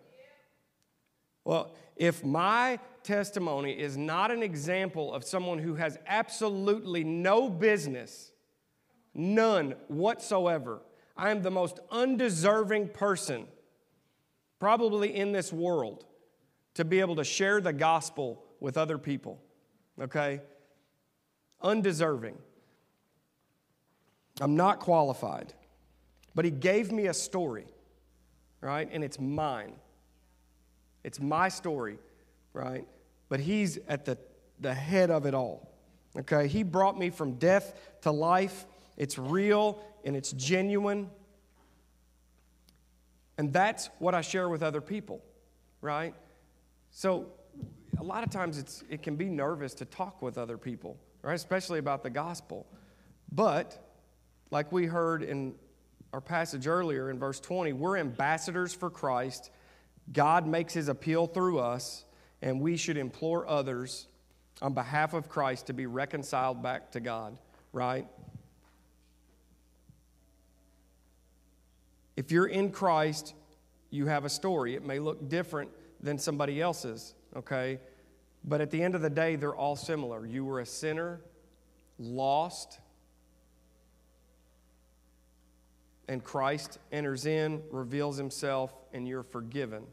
Well, 1.45 1.75
if 1.97 2.25
my 2.25 2.79
testimony 3.03 3.73
is 3.73 3.97
not 3.97 4.31
an 4.31 4.43
example 4.43 5.15
of 5.15 5.25
someone 5.25 5.59
who 5.59 5.75
has 5.77 5.99
absolutely 6.07 7.03
no 7.03 7.49
business, 7.49 8.31
none 9.15 9.75
whatsoever, 9.89 10.83
I 11.17 11.31
am 11.31 11.43
the 11.43 11.51
most 11.51 11.81
undeserving 11.91 12.91
person 12.91 13.47
probably 14.59 15.15
in 15.15 15.33
this 15.33 15.53
world 15.53 16.05
to 16.75 16.85
be 16.85 17.01
able 17.01 17.17
to 17.17 17.25
share 17.25 17.61
the 17.61 17.73
gospel 17.73 18.45
with 18.61 18.77
other 18.77 18.99
people. 18.99 19.41
Okay? 20.01 20.41
Undeserving. 21.61 22.39
I'm 24.41 24.57
not 24.57 24.81
qualified. 24.81 25.53
But 26.35 26.45
he 26.45 26.51
gave 26.51 26.93
me 26.93 27.07
a 27.07 27.15
story, 27.15 27.67
right? 28.61 28.89
And 28.93 29.03
it's 29.03 29.19
mine. 29.19 29.73
It's 31.03 31.21
my 31.21 31.49
story, 31.49 31.99
right? 32.53 32.87
But 33.29 33.41
He's 33.41 33.79
at 33.89 34.05
the, 34.05 34.19
the 34.61 34.75
head 34.75 35.11
of 35.11 35.27
it 35.27 35.35
all. 35.35 35.69
Okay? 36.17 36.47
He 36.47 36.63
brought 36.63 36.99
me 36.99 37.11
from 37.11 37.35
death 37.35 37.75
to 38.03 38.13
life. 38.13 38.67
It's 38.97 39.19
real 39.19 39.83
and 40.05 40.15
it's 40.17 40.33
genuine. 40.33 41.11
And 43.39 43.53
that's 43.53 43.89
what 43.99 44.15
I 44.15 44.21
share 44.21 44.49
with 44.49 44.63
other 44.63 44.81
people, 44.81 45.23
right? 45.81 46.15
So 46.91 47.27
a 47.99 48.03
lot 48.03 48.25
of 48.25 48.31
times 48.31 48.59
it's, 48.59 48.85
it 48.91 49.03
can 49.03 49.17
be 49.17 49.27
nervous 49.27 49.75
to 49.75 49.85
talk 49.85 50.21
with 50.21 50.37
other 50.37 50.59
people, 50.59 50.99
right? 51.23 51.35
Especially 51.35 51.79
about 51.79 52.03
the 52.03 52.11
gospel. 52.11 52.67
But, 53.33 53.79
like 54.51 54.73
we 54.73 54.87
heard 54.87 55.23
in 55.23 55.55
our 56.13 56.21
passage 56.21 56.67
earlier 56.67 57.11
in 57.11 57.19
verse 57.19 57.39
20, 57.41 57.73
we're 57.73 57.97
ambassadors 57.97 58.75
for 58.75 58.91
Christ 58.91 59.51
God 60.13 60.47
makes 60.47 60.73
his 60.73 60.89
appeal 60.89 61.27
through 61.27 61.59
us, 61.59 62.05
and 62.41 62.61
we 62.61 62.77
should 62.77 62.97
implore 62.97 63.47
others 63.49 64.07
on 64.63 64.75
behalf 64.75 65.15
of 65.15 65.29
Christ 65.29 65.67
to 65.67 65.73
be 65.73 65.87
reconciled 65.87 66.63
back 66.63 66.93
to 66.93 67.01
God, 67.01 67.37
right? 67.73 68.07
If 72.19 72.33
you're 72.33 72.49
in 72.49 72.73
Christ, 72.73 73.35
you 73.91 74.07
have 74.07 74.25
a 74.25 74.29
story. 74.29 74.75
It 74.75 74.85
may 74.85 74.99
look 74.99 75.29
different 75.29 75.71
than 76.03 76.19
somebody 76.19 76.61
else's, 76.61 77.15
okay? 77.37 77.79
But 78.43 78.61
at 78.61 78.73
the 78.73 78.83
end 78.83 78.97
of 78.97 79.03
the 79.03 79.09
day, 79.09 79.37
they're 79.37 79.55
all 79.55 79.77
similar. 79.77 80.27
You 80.27 80.45
were 80.45 80.59
a 80.59 80.67
sinner, 80.67 81.21
lost, 81.97 82.81
and 86.09 86.25
Christ 86.25 86.81
enters 86.91 87.25
in, 87.25 87.63
reveals 87.71 88.17
himself, 88.17 88.75
and 88.93 89.07
you're 89.07 89.23
forgiven. 89.23 89.85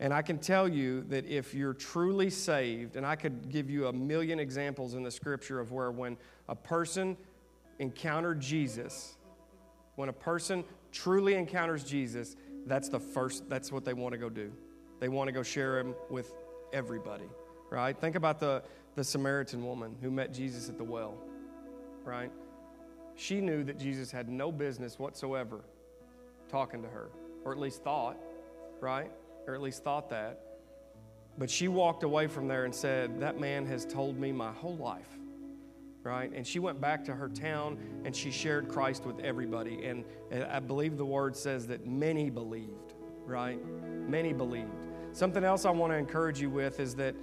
And 0.00 0.12
I 0.12 0.22
can 0.22 0.38
tell 0.38 0.68
you 0.68 1.02
that 1.02 1.24
if 1.24 1.54
you're 1.54 1.72
truly 1.72 2.30
saved, 2.30 2.96
and 2.96 3.06
I 3.06 3.14
could 3.14 3.48
give 3.48 3.70
you 3.70 3.86
a 3.86 3.92
million 3.92 4.40
examples 4.40 4.94
in 4.94 5.04
the 5.04 5.10
scripture 5.12 5.60
of 5.60 5.70
where 5.70 5.92
when 5.92 6.16
a 6.48 6.56
person 6.56 7.16
encountered 7.78 8.40
Jesus, 8.40 9.14
when 9.94 10.08
a 10.08 10.12
person 10.12 10.64
truly 10.94 11.34
encounters 11.34 11.84
Jesus, 11.84 12.36
that's 12.66 12.88
the 12.88 13.00
first, 13.00 13.48
that's 13.48 13.70
what 13.72 13.84
they 13.84 13.92
want 13.92 14.12
to 14.12 14.18
go 14.18 14.30
do. 14.30 14.52
They 15.00 15.08
want 15.08 15.28
to 15.28 15.32
go 15.32 15.42
share 15.42 15.78
him 15.78 15.94
with 16.08 16.32
everybody, 16.72 17.28
right? 17.70 17.98
Think 17.98 18.16
about 18.16 18.38
the, 18.38 18.62
the 18.94 19.04
Samaritan 19.04 19.64
woman 19.66 19.96
who 20.00 20.10
met 20.10 20.32
Jesus 20.32 20.68
at 20.68 20.78
the 20.78 20.84
well, 20.84 21.18
right? 22.04 22.30
She 23.16 23.40
knew 23.40 23.64
that 23.64 23.78
Jesus 23.78 24.10
had 24.10 24.28
no 24.28 24.50
business 24.50 24.98
whatsoever 24.98 25.60
talking 26.48 26.82
to 26.82 26.88
her, 26.88 27.10
or 27.44 27.52
at 27.52 27.58
least 27.58 27.82
thought, 27.82 28.16
right? 28.80 29.10
Or 29.46 29.54
at 29.54 29.60
least 29.60 29.84
thought 29.84 30.08
that. 30.10 30.40
But 31.36 31.50
she 31.50 31.68
walked 31.68 32.04
away 32.04 32.28
from 32.28 32.48
there 32.48 32.64
and 32.64 32.74
said, 32.74 33.20
That 33.20 33.38
man 33.38 33.66
has 33.66 33.84
told 33.84 34.18
me 34.18 34.32
my 34.32 34.52
whole 34.52 34.76
life, 34.76 35.08
right? 36.04 36.30
And 36.32 36.46
she 36.46 36.58
went 36.60 36.80
back 36.80 37.04
to 37.06 37.14
her 37.14 37.28
town 37.28 37.78
and 38.04 38.14
she 38.14 38.30
shared 38.30 38.68
Christ 38.68 39.04
with 39.04 39.18
everybody. 39.20 39.84
And 39.86 40.04
I 40.48 40.60
believe 40.60 40.96
the 40.96 41.06
word 41.06 41.34
says 41.34 41.66
that 41.68 41.86
many 41.86 42.30
believed, 42.30 42.94
right? 43.24 43.58
Many 44.08 44.32
believed. 44.32 44.70
Something 45.12 45.42
else 45.42 45.64
I 45.64 45.70
want 45.70 45.92
to 45.92 45.96
encourage 45.96 46.40
you 46.40 46.50
with 46.50 46.78
is 46.78 46.94
that, 46.96 47.14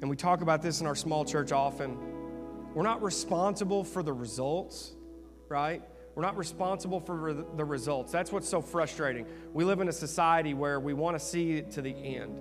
and 0.00 0.10
we 0.10 0.16
talk 0.16 0.42
about 0.42 0.60
this 0.60 0.80
in 0.80 0.86
our 0.86 0.94
small 0.94 1.24
church 1.24 1.50
often 1.50 1.96
we're 2.74 2.82
not 2.82 3.02
responsible 3.02 3.84
for 3.84 4.02
the 4.02 4.12
results, 4.12 4.92
right? 5.48 5.80
We're 6.16 6.22
not 6.22 6.36
responsible 6.36 7.00
for 7.00 7.32
the 7.32 7.64
results. 7.64 8.10
That's 8.10 8.32
what's 8.32 8.48
so 8.48 8.60
frustrating. 8.60 9.26
We 9.52 9.64
live 9.64 9.80
in 9.80 9.88
a 9.88 9.92
society 9.92 10.54
where 10.54 10.80
we 10.80 10.92
want 10.92 11.16
to 11.16 11.24
see 11.24 11.52
it 11.52 11.70
to 11.72 11.82
the 11.82 11.90
end. 11.90 12.36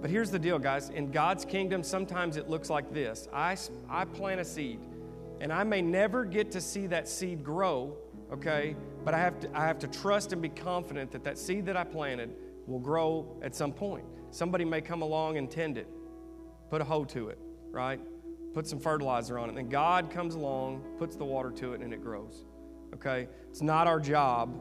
But 0.00 0.10
here's 0.10 0.30
the 0.30 0.38
deal, 0.38 0.58
guys. 0.58 0.90
In 0.90 1.10
God's 1.10 1.44
kingdom, 1.44 1.82
sometimes 1.82 2.36
it 2.36 2.48
looks 2.48 2.70
like 2.70 2.92
this 2.92 3.28
I, 3.32 3.56
I 3.88 4.04
plant 4.04 4.40
a 4.40 4.44
seed, 4.44 4.80
and 5.40 5.52
I 5.52 5.64
may 5.64 5.82
never 5.82 6.24
get 6.24 6.50
to 6.52 6.60
see 6.60 6.86
that 6.88 7.08
seed 7.08 7.44
grow, 7.44 7.96
okay? 8.32 8.76
But 9.04 9.14
I 9.14 9.18
have, 9.18 9.40
to, 9.40 9.50
I 9.54 9.66
have 9.66 9.78
to 9.80 9.88
trust 9.88 10.32
and 10.32 10.42
be 10.42 10.48
confident 10.48 11.10
that 11.12 11.24
that 11.24 11.38
seed 11.38 11.66
that 11.66 11.76
I 11.76 11.84
planted 11.84 12.34
will 12.66 12.80
grow 12.80 13.36
at 13.42 13.54
some 13.54 13.72
point. 13.72 14.04
Somebody 14.30 14.64
may 14.64 14.80
come 14.80 15.02
along 15.02 15.38
and 15.38 15.50
tend 15.50 15.78
it, 15.78 15.88
put 16.70 16.80
a 16.80 16.84
hoe 16.84 17.04
to 17.06 17.28
it, 17.28 17.38
right? 17.70 18.00
put 18.58 18.66
some 18.66 18.80
fertilizer 18.80 19.38
on 19.38 19.50
it. 19.50 19.56
And 19.56 19.70
God 19.70 20.10
comes 20.10 20.34
along, 20.34 20.82
puts 20.98 21.14
the 21.14 21.24
water 21.24 21.52
to 21.52 21.74
it, 21.74 21.80
and 21.80 21.92
it 21.92 22.02
grows. 22.02 22.44
Okay? 22.92 23.28
It's 23.50 23.62
not 23.62 23.86
our 23.86 24.00
job 24.00 24.52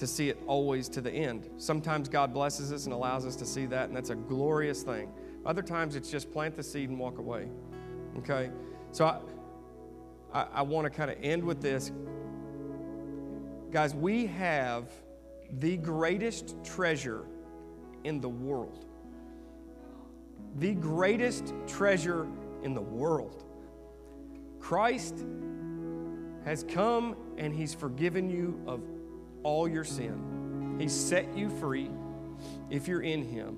to 0.00 0.06
see 0.06 0.28
it 0.28 0.38
always 0.46 0.88
to 0.90 1.00
the 1.00 1.10
end. 1.10 1.48
Sometimes 1.56 2.08
God 2.08 2.34
blesses 2.34 2.72
us 2.72 2.84
and 2.84 2.92
allows 2.92 3.24
us 3.24 3.36
to 3.36 3.46
see 3.46 3.66
that, 3.66 3.88
and 3.88 3.96
that's 3.96 4.10
a 4.10 4.14
glorious 4.14 4.82
thing. 4.82 5.10
Other 5.46 5.62
times 5.62 5.96
it's 5.96 6.10
just 6.10 6.30
plant 6.32 6.56
the 6.56 6.62
seed 6.62 6.90
and 6.90 6.98
walk 6.98 7.18
away. 7.18 7.48
Okay? 8.18 8.50
So 8.92 9.06
I, 9.06 9.20
I, 10.32 10.46
I 10.54 10.62
want 10.62 10.84
to 10.84 10.90
kind 10.90 11.10
of 11.10 11.16
end 11.22 11.44
with 11.44 11.62
this. 11.62 11.92
Guys, 13.70 13.94
we 13.94 14.26
have 14.26 14.90
the 15.60 15.76
greatest 15.76 16.56
treasure 16.64 17.24
in 18.04 18.20
the 18.20 18.28
world 18.28 18.86
the 20.58 20.74
greatest 20.74 21.54
treasure 21.66 22.26
in 22.62 22.74
the 22.74 22.80
world. 22.80 23.44
Christ 24.58 25.24
has 26.44 26.64
come 26.64 27.16
and 27.38 27.54
He's 27.54 27.74
forgiven 27.74 28.28
you 28.28 28.60
of 28.66 28.82
all 29.42 29.68
your 29.68 29.84
sin. 29.84 30.76
He 30.78 30.88
set 30.88 31.36
you 31.36 31.50
free 31.50 31.90
if 32.70 32.88
you're 32.88 33.02
in 33.02 33.22
Him. 33.22 33.56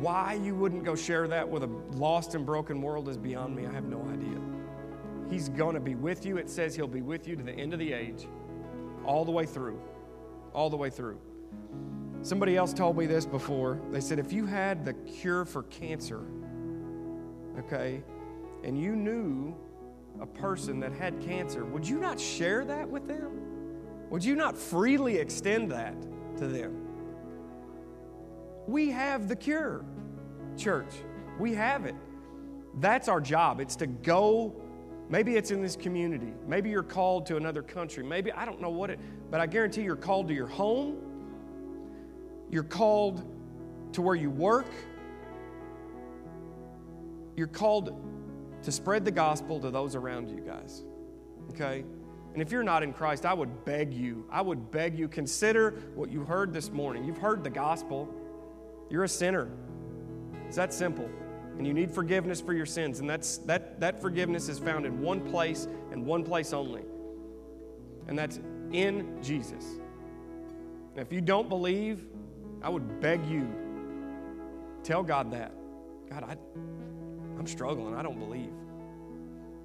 Why 0.00 0.34
you 0.34 0.54
wouldn't 0.54 0.84
go 0.84 0.94
share 0.94 1.26
that 1.28 1.48
with 1.48 1.62
a 1.62 1.70
lost 1.92 2.34
and 2.34 2.44
broken 2.44 2.82
world 2.82 3.08
is 3.08 3.16
beyond 3.16 3.56
me. 3.56 3.66
I 3.66 3.72
have 3.72 3.84
no 3.84 4.02
idea. 4.12 4.38
He's 5.30 5.48
going 5.48 5.74
to 5.74 5.80
be 5.80 5.94
with 5.94 6.26
you. 6.26 6.36
It 6.36 6.50
says 6.50 6.74
He'll 6.74 6.86
be 6.86 7.02
with 7.02 7.26
you 7.26 7.36
to 7.36 7.42
the 7.42 7.52
end 7.52 7.72
of 7.72 7.78
the 7.78 7.92
age, 7.92 8.26
all 9.04 9.24
the 9.24 9.30
way 9.30 9.46
through. 9.46 9.80
All 10.52 10.68
the 10.68 10.76
way 10.76 10.90
through. 10.90 11.18
Somebody 12.22 12.56
else 12.56 12.72
told 12.72 12.96
me 12.96 13.06
this 13.06 13.24
before. 13.24 13.80
They 13.90 14.00
said, 14.00 14.18
if 14.18 14.32
you 14.32 14.44
had 14.44 14.84
the 14.84 14.92
cure 14.92 15.44
for 15.44 15.62
cancer, 15.64 16.26
okay, 17.58 18.02
and 18.64 18.78
you 18.78 18.96
knew 18.96 19.54
a 20.20 20.26
person 20.26 20.80
that 20.80 20.92
had 20.92 21.20
cancer, 21.20 21.64
would 21.64 21.86
you 21.86 21.98
not 21.98 22.18
share 22.18 22.64
that 22.64 22.88
with 22.88 23.06
them? 23.06 23.47
Would 24.10 24.24
you 24.24 24.34
not 24.34 24.56
freely 24.56 25.16
extend 25.16 25.70
that 25.72 25.94
to 26.38 26.46
them? 26.46 26.84
We 28.66 28.90
have 28.90 29.28
the 29.28 29.36
cure, 29.36 29.84
church. 30.56 30.92
We 31.38 31.54
have 31.54 31.84
it. 31.86 31.94
That's 32.80 33.08
our 33.08 33.20
job. 33.20 33.60
It's 33.60 33.76
to 33.76 33.86
go. 33.86 34.54
Maybe 35.08 35.36
it's 35.36 35.50
in 35.50 35.62
this 35.62 35.76
community. 35.76 36.32
Maybe 36.46 36.70
you're 36.70 36.82
called 36.82 37.26
to 37.26 37.36
another 37.36 37.62
country. 37.62 38.04
Maybe, 38.04 38.30
I 38.32 38.44
don't 38.44 38.60
know 38.60 38.70
what 38.70 38.90
it, 38.90 39.00
but 39.30 39.40
I 39.40 39.46
guarantee 39.46 39.82
you're 39.82 39.96
called 39.96 40.28
to 40.28 40.34
your 40.34 40.46
home. 40.46 40.98
You're 42.50 42.62
called 42.62 43.24
to 43.92 44.02
where 44.02 44.14
you 44.14 44.30
work. 44.30 44.70
You're 47.36 47.46
called 47.46 47.94
to 48.62 48.72
spread 48.72 49.04
the 49.04 49.10
gospel 49.10 49.60
to 49.60 49.70
those 49.70 49.94
around 49.94 50.28
you 50.28 50.40
guys. 50.40 50.84
Okay? 51.50 51.84
And 52.38 52.46
if 52.46 52.52
you're 52.52 52.62
not 52.62 52.84
in 52.84 52.92
Christ, 52.92 53.26
I 53.26 53.34
would 53.34 53.64
beg 53.64 53.92
you, 53.92 54.24
I 54.30 54.42
would 54.42 54.70
beg 54.70 54.96
you, 54.96 55.08
consider 55.08 55.72
what 55.96 56.08
you 56.08 56.20
heard 56.20 56.52
this 56.52 56.70
morning. 56.70 57.02
You've 57.02 57.18
heard 57.18 57.42
the 57.42 57.50
gospel. 57.50 58.08
You're 58.88 59.02
a 59.02 59.08
sinner. 59.08 59.48
It's 60.46 60.54
that 60.54 60.72
simple. 60.72 61.10
And 61.56 61.66
you 61.66 61.74
need 61.74 61.90
forgiveness 61.90 62.40
for 62.40 62.52
your 62.52 62.64
sins. 62.64 63.00
And 63.00 63.10
that's, 63.10 63.38
that, 63.38 63.80
that 63.80 64.00
forgiveness 64.00 64.48
is 64.48 64.60
found 64.60 64.86
in 64.86 65.00
one 65.00 65.20
place 65.28 65.66
and 65.90 66.06
one 66.06 66.22
place 66.22 66.52
only. 66.52 66.84
And 68.06 68.16
that's 68.16 68.38
in 68.70 69.20
Jesus. 69.20 69.64
And 70.94 71.04
if 71.04 71.12
you 71.12 71.20
don't 71.20 71.48
believe, 71.48 72.06
I 72.62 72.68
would 72.68 73.00
beg 73.00 73.26
you, 73.26 73.48
tell 74.84 75.02
God 75.02 75.32
that. 75.32 75.52
God, 76.08 76.22
I, 76.22 76.36
I'm 77.36 77.48
struggling. 77.48 77.96
I 77.96 78.02
don't 78.04 78.20
believe. 78.20 78.52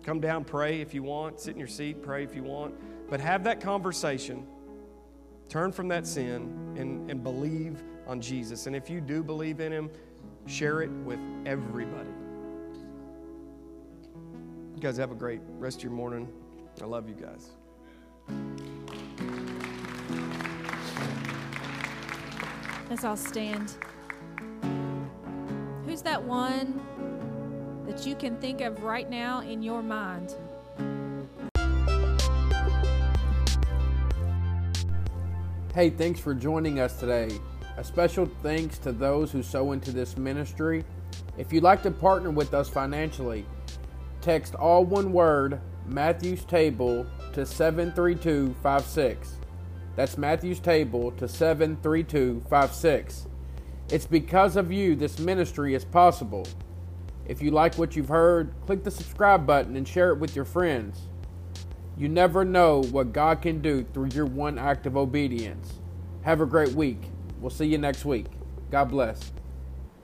Come 0.03 0.19
down, 0.19 0.43
pray 0.43 0.81
if 0.81 0.93
you 0.93 1.01
want. 1.01 1.39
Sit 1.39 1.53
in 1.53 1.59
your 1.59 1.67
seat, 1.67 2.01
pray 2.03 2.23
if 2.23 2.35
you 2.35 2.43
want. 2.43 2.75
But 3.09 3.21
have 3.21 3.43
that 3.45 3.61
conversation. 3.61 4.45
Turn 5.47 5.71
from 5.71 5.87
that 5.89 6.05
sin 6.05 6.75
and, 6.77 7.09
and 7.09 7.23
believe 7.23 7.81
on 8.05 8.19
Jesus. 8.19 8.67
And 8.67 8.75
if 8.75 8.89
you 8.89 8.99
do 8.99 9.23
believe 9.23 9.59
in 9.61 9.71
Him, 9.71 9.89
share 10.45 10.81
it 10.81 10.89
with 10.89 11.19
everybody. 11.45 12.09
You 14.75 14.81
guys 14.81 14.97
have 14.97 15.11
a 15.11 15.15
great 15.15 15.41
rest 15.57 15.77
of 15.77 15.83
your 15.83 15.93
morning. 15.93 16.27
I 16.81 16.85
love 16.85 17.07
you 17.07 17.15
guys. 17.15 17.51
Let's 22.89 23.05
all 23.05 23.15
stand. 23.15 23.75
Who's 25.85 26.01
that 26.01 26.21
one 26.21 26.81
that 27.85 28.05
you 28.05 28.15
can 28.15 28.37
think 28.37 28.61
of 28.61 28.83
right 28.83 29.09
now 29.09 29.41
in 29.41 29.61
your 29.61 29.81
mind? 29.81 30.35
Hey, 35.73 35.89
thanks 35.89 36.19
for 36.19 36.35
joining 36.35 36.79
us 36.79 36.99
today. 36.99 37.29
A 37.77 37.83
special 37.83 38.29
thanks 38.43 38.77
to 38.79 38.91
those 38.91 39.31
who 39.31 39.41
sow 39.41 39.71
into 39.71 39.91
this 39.91 40.17
ministry. 40.17 40.83
If 41.37 41.51
you'd 41.51 41.63
like 41.63 41.81
to 41.83 41.91
partner 41.91 42.29
with 42.29 42.53
us 42.53 42.69
financially, 42.69 43.45
text 44.21 44.53
all 44.53 44.85
one 44.85 45.11
word 45.11 45.59
Matthew's 45.87 46.45
Table 46.45 47.07
to 47.33 47.45
73256. 47.45 49.35
That's 49.95 50.17
Matthew's 50.17 50.59
Table 50.59 51.11
to 51.13 51.27
73256. 51.27 53.27
It's 53.89 54.05
because 54.05 54.55
of 54.55 54.71
you 54.71 54.95
this 54.95 55.19
ministry 55.19 55.73
is 55.73 55.83
possible. 55.83 56.47
If 57.25 57.41
you 57.41 57.51
like 57.51 57.75
what 57.75 57.95
you've 57.95 58.09
heard, 58.09 58.53
click 58.65 58.83
the 58.83 58.91
subscribe 58.91 59.45
button 59.47 59.75
and 59.75 59.87
share 59.87 60.09
it 60.09 60.19
with 60.19 60.35
your 60.35 60.45
friends. 60.45 61.07
You 61.97 62.09
never 62.09 62.43
know 62.43 62.83
what 62.83 63.13
God 63.13 63.41
can 63.41 63.61
do 63.61 63.85
through 63.93 64.09
your 64.13 64.25
one 64.25 64.57
act 64.57 64.85
of 64.85 64.97
obedience. 64.97 65.73
Have 66.23 66.41
a 66.41 66.45
great 66.45 66.73
week. 66.73 67.01
We'll 67.39 67.49
see 67.49 67.65
you 67.65 67.77
next 67.77 68.03
week. 68.03 68.25
God 68.71 68.85
bless. 68.85 69.31